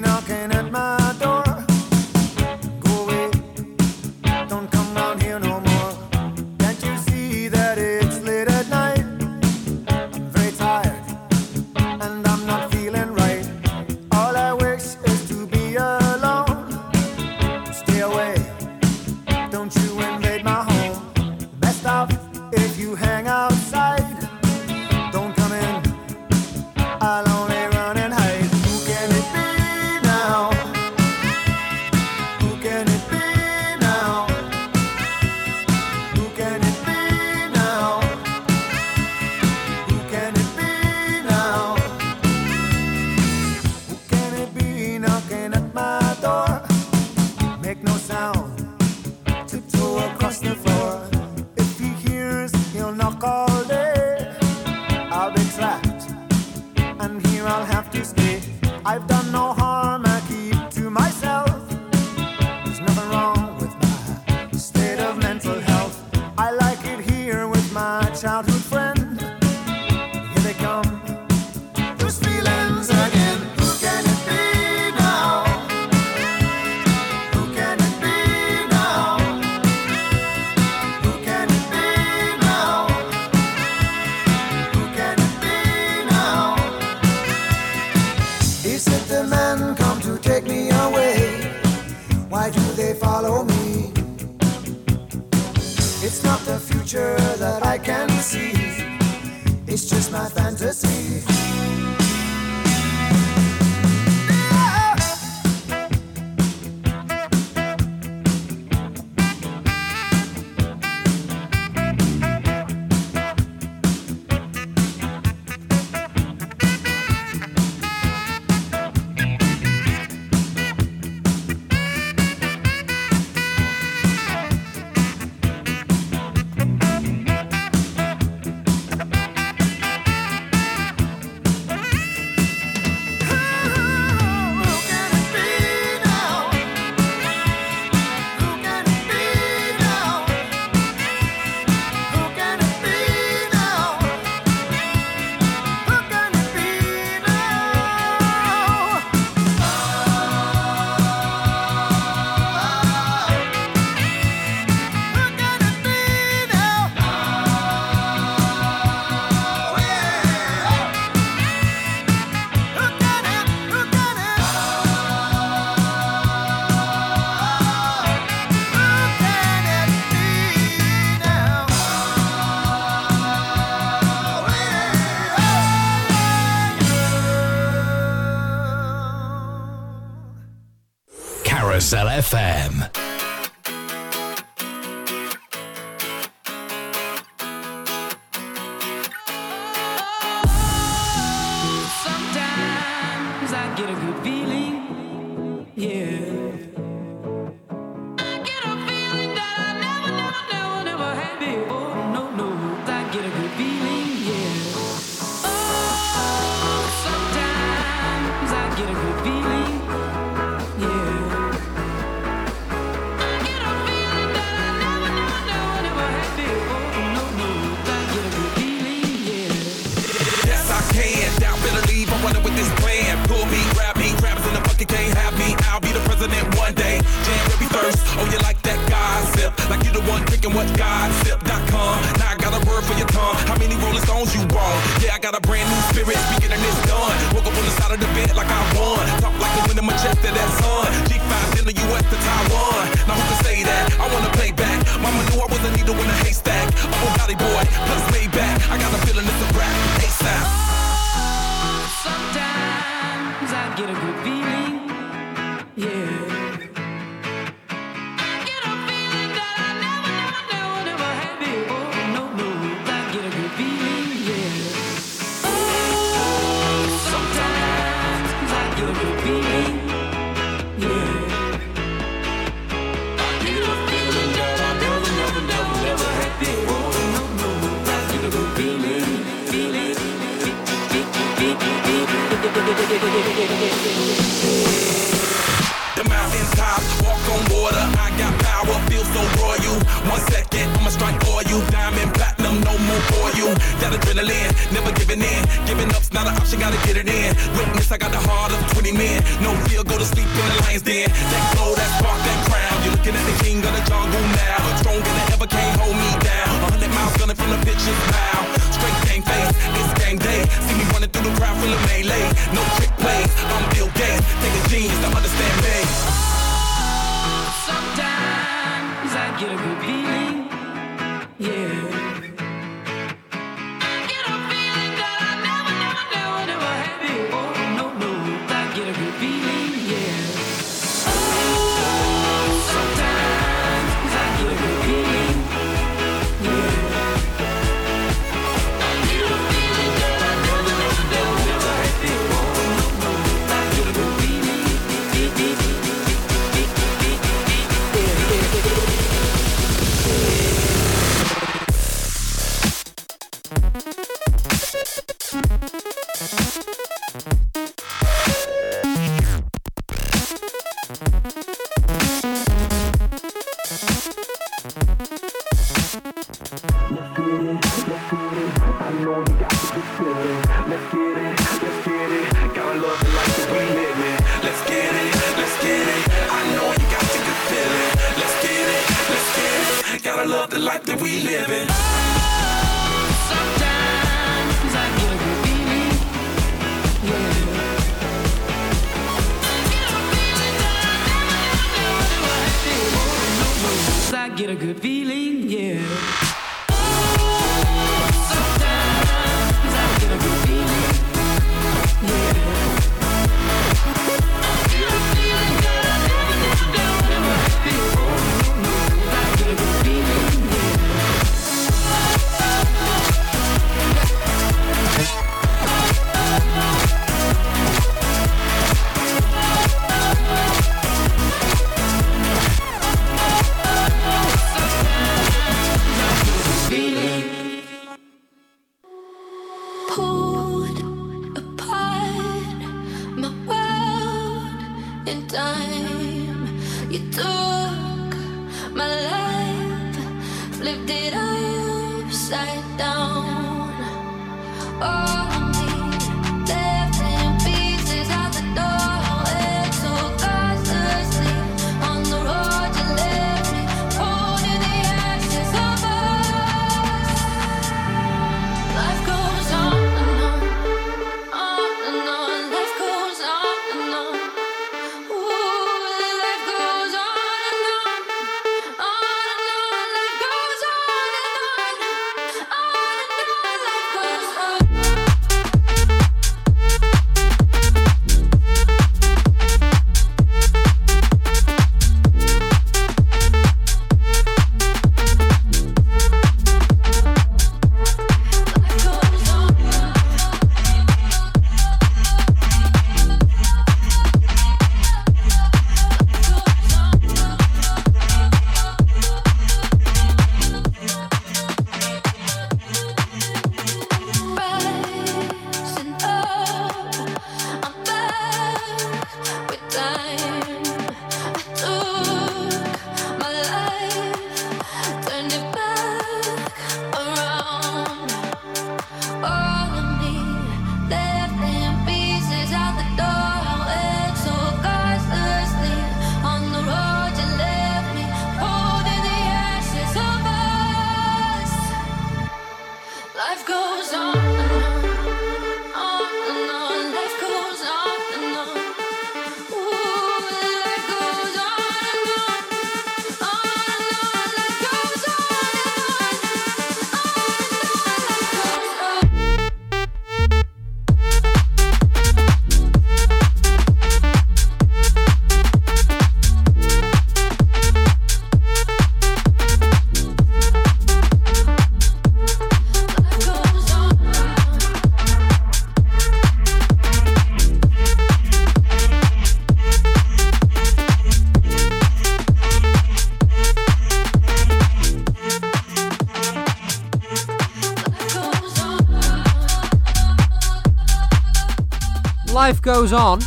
Life 582.40 582.62
Goes 582.62 582.94
On 582.94 583.20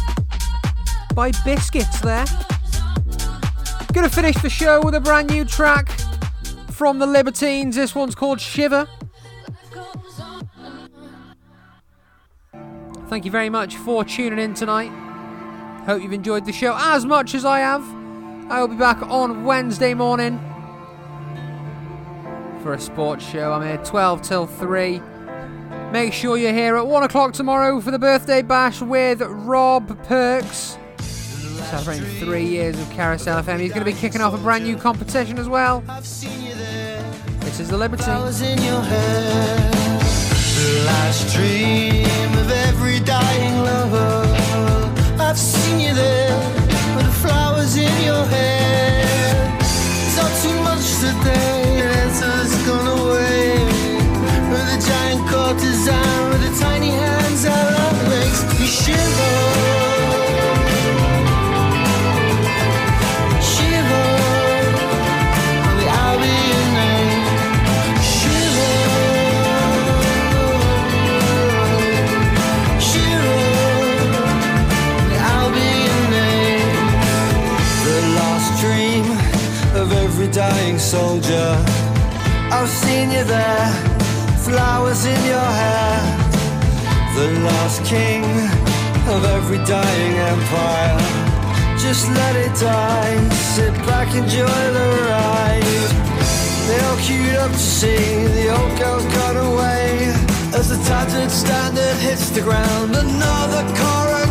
by 1.13 1.31
Biscuits 1.45 2.01
there. 2.01 2.25
Gonna 3.93 4.09
finish 4.09 4.35
the 4.37 4.49
show 4.49 4.81
with 4.83 4.95
a 4.95 4.99
brand 4.99 5.29
new 5.29 5.45
track 5.45 5.89
from 6.71 6.97
the 6.97 7.05
Libertines. 7.05 7.75
This 7.75 7.93
one's 7.93 8.15
called 8.15 8.41
Shiver. 8.41 8.87
Thank 13.07 13.25
you 13.25 13.29
very 13.29 13.51
much 13.51 13.75
for 13.75 14.03
tuning 14.03 14.39
in 14.39 14.55
tonight. 14.55 14.89
Hope 15.85 16.01
you've 16.01 16.11
enjoyed 16.11 16.45
the 16.45 16.51
show 16.51 16.75
as 16.75 17.05
much 17.05 17.35
as 17.35 17.45
I 17.45 17.59
have. 17.59 17.83
I 18.51 18.61
will 18.61 18.69
be 18.69 18.77
back 18.77 18.99
on 19.03 19.43
Wednesday 19.43 19.93
morning 19.93 20.39
for 22.63 22.73
a 22.73 22.79
sports 22.79 23.23
show. 23.23 23.53
I'm 23.53 23.61
here 23.61 23.77
12 23.85 24.23
till 24.23 24.47
3. 24.47 25.03
Make 25.93 26.11
sure 26.11 26.37
you're 26.37 26.51
here 26.51 26.75
at 26.75 26.87
1 26.87 27.03
o'clock 27.03 27.33
tomorrow 27.33 27.79
for 27.79 27.91
the 27.91 27.99
birthday 27.99 28.41
bash 28.41 28.81
with 28.81 29.21
Rob 29.21 29.95
Perks. 30.05 30.75
Celebrating 30.99 32.03
three 32.19 32.45
years 32.47 32.79
of 32.79 32.89
Carousel 32.89 33.43
FM. 33.43 33.59
He's 33.59 33.71
going 33.71 33.85
to 33.85 33.91
be 33.91 33.93
kicking 33.93 34.19
off 34.19 34.33
a 34.33 34.37
brand 34.39 34.63
new 34.63 34.75
competition 34.75 35.37
as 35.37 35.47
well. 35.47 35.81
This 37.41 37.59
is 37.59 37.69
the 37.69 37.77
Liberty. 37.77 38.05
The 38.05 38.11
last 40.87 41.35
dream 41.35 42.33
of 42.39 42.49
every 42.49 42.99
dying 43.01 43.59
lover. 43.59 44.25
I've 45.19 45.37
seen 45.37 45.79
you 45.79 45.93
there 45.93 46.35
with 46.95 47.05
the 47.05 47.11
flowers 47.21 47.77
in 47.77 48.03
your 48.03 48.25
hair. 48.25 49.57
It's 49.59 50.17
not 50.17 50.31
too 50.41 50.59
much 50.63 50.83
today, 51.01 51.62
with 55.51 56.41
the 56.41 56.51
tiny 56.59 56.89
hands 56.89 57.45
love 57.45 58.09
makes 58.09 58.41
shiver. 58.65 59.35
Shiver, 63.41 64.09
I'll 65.99 66.19
be 66.23 66.35
your 66.51 66.67
name. 66.79 67.23
Shiver, 68.13 68.75
shiver, 72.79 73.43
I'll 75.31 75.51
be 75.51 75.69
your 75.87 76.03
name. 76.17 76.77
The 77.85 77.97
last 78.17 78.49
dream 78.61 79.05
of 79.81 79.87
every 80.03 80.29
dying 80.31 80.79
soldier. 80.79 81.49
I've 82.51 82.69
seen 82.69 83.11
you 83.11 83.23
there, 83.23 83.67
flowers 84.43 85.05
in 85.05 85.19
your 85.25 85.49
hair. 85.61 85.99
the 87.15 87.27
last 87.47 87.85
king 87.85 88.23
of 89.13 89.23
every 89.37 89.59
dying 89.59 90.15
empire. 90.31 90.99
Just 91.77 92.09
let 92.09 92.35
it 92.35 92.53
die, 92.59 93.29
sit 93.55 93.73
back, 93.87 94.13
enjoy 94.15 94.61
the 94.77 94.87
ride. 95.09 95.83
They 96.67 96.79
all 96.87 96.97
queued 97.05 97.35
up 97.35 97.51
to 97.51 97.57
see 97.57 98.25
the 98.37 98.45
old 98.57 98.73
girl's 98.79 99.05
gone 99.17 99.37
away. 99.37 100.11
As 100.57 100.69
the 100.69 100.79
tattered 100.89 101.31
standard 101.31 101.97
hits 102.07 102.29
the 102.31 102.41
ground, 102.41 102.95
another 102.95 103.63
coronation 103.79 104.22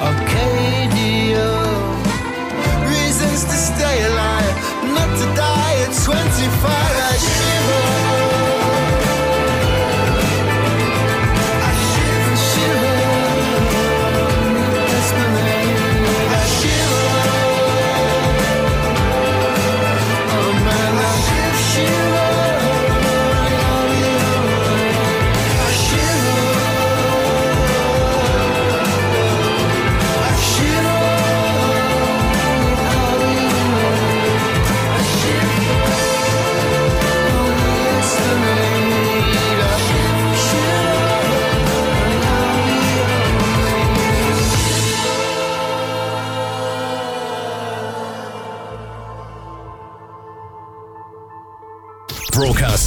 Arcadia. 0.00 1.48
Reasons 2.88 3.44
to 3.44 3.56
stay 3.56 4.04
alive, 4.04 4.56
not 4.94 5.10
to 5.18 5.26
die 5.34 5.76
at 5.86 5.94
25. 5.94 7.35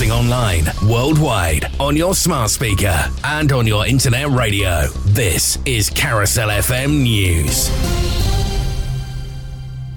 Broadcasting 0.10 0.12
online, 0.12 0.66
worldwide, 0.90 1.72
on 1.80 1.96
your 1.96 2.16
smart 2.16 2.50
speaker, 2.50 3.06
and 3.24 3.52
on 3.52 3.68
your 3.68 3.86
internet 3.86 4.28
radio. 4.30 4.88
This 5.08 5.60
is 5.66 5.90
Carousel 5.90 6.50
FM 6.50 7.04
News. 7.04 7.70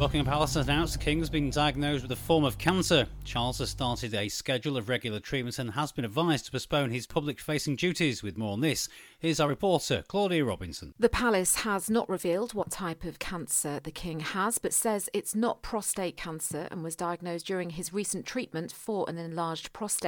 Buckingham 0.02 0.26
Palace 0.26 0.54
has 0.54 0.66
announced 0.66 0.94
the 0.94 0.98
King 0.98 1.20
has 1.20 1.30
been 1.30 1.48
diagnosed 1.48 2.02
with 2.02 2.10
a 2.10 2.16
form 2.16 2.42
of 2.42 2.58
cancer. 2.58 3.06
Charles 3.22 3.58
has 3.58 3.70
started 3.70 4.12
a 4.14 4.28
schedule 4.28 4.76
of 4.76 4.88
regular 4.88 5.20
treatments 5.20 5.60
and 5.60 5.70
has 5.70 5.92
been 5.92 6.04
advised 6.04 6.46
to 6.46 6.50
postpone 6.50 6.90
his 6.90 7.06
public 7.06 7.38
facing 7.38 7.76
duties. 7.76 8.20
With 8.20 8.36
more 8.36 8.54
on 8.54 8.62
this, 8.62 8.88
here's 9.20 9.38
our 9.38 9.48
reporter, 9.48 10.02
Claudia 10.08 10.44
Robinson. 10.44 10.92
The 10.98 11.08
palace 11.08 11.54
has 11.58 11.88
not 11.88 12.08
revealed 12.08 12.52
what 12.52 12.72
type 12.72 13.04
of 13.04 13.20
cancer 13.20 13.78
the 13.78 13.92
king 13.92 14.18
has, 14.18 14.58
but 14.58 14.72
says 14.72 15.08
it's 15.12 15.36
not 15.36 15.62
prostate 15.62 16.16
cancer 16.16 16.66
and 16.72 16.82
was 16.82 16.96
diagnosed 16.96 17.46
during 17.46 17.70
his 17.70 17.92
recent 17.92 18.26
treatment 18.26 18.72
for 18.72 19.08
an 19.08 19.18
enlarged 19.18 19.72
prostate. 19.72 20.00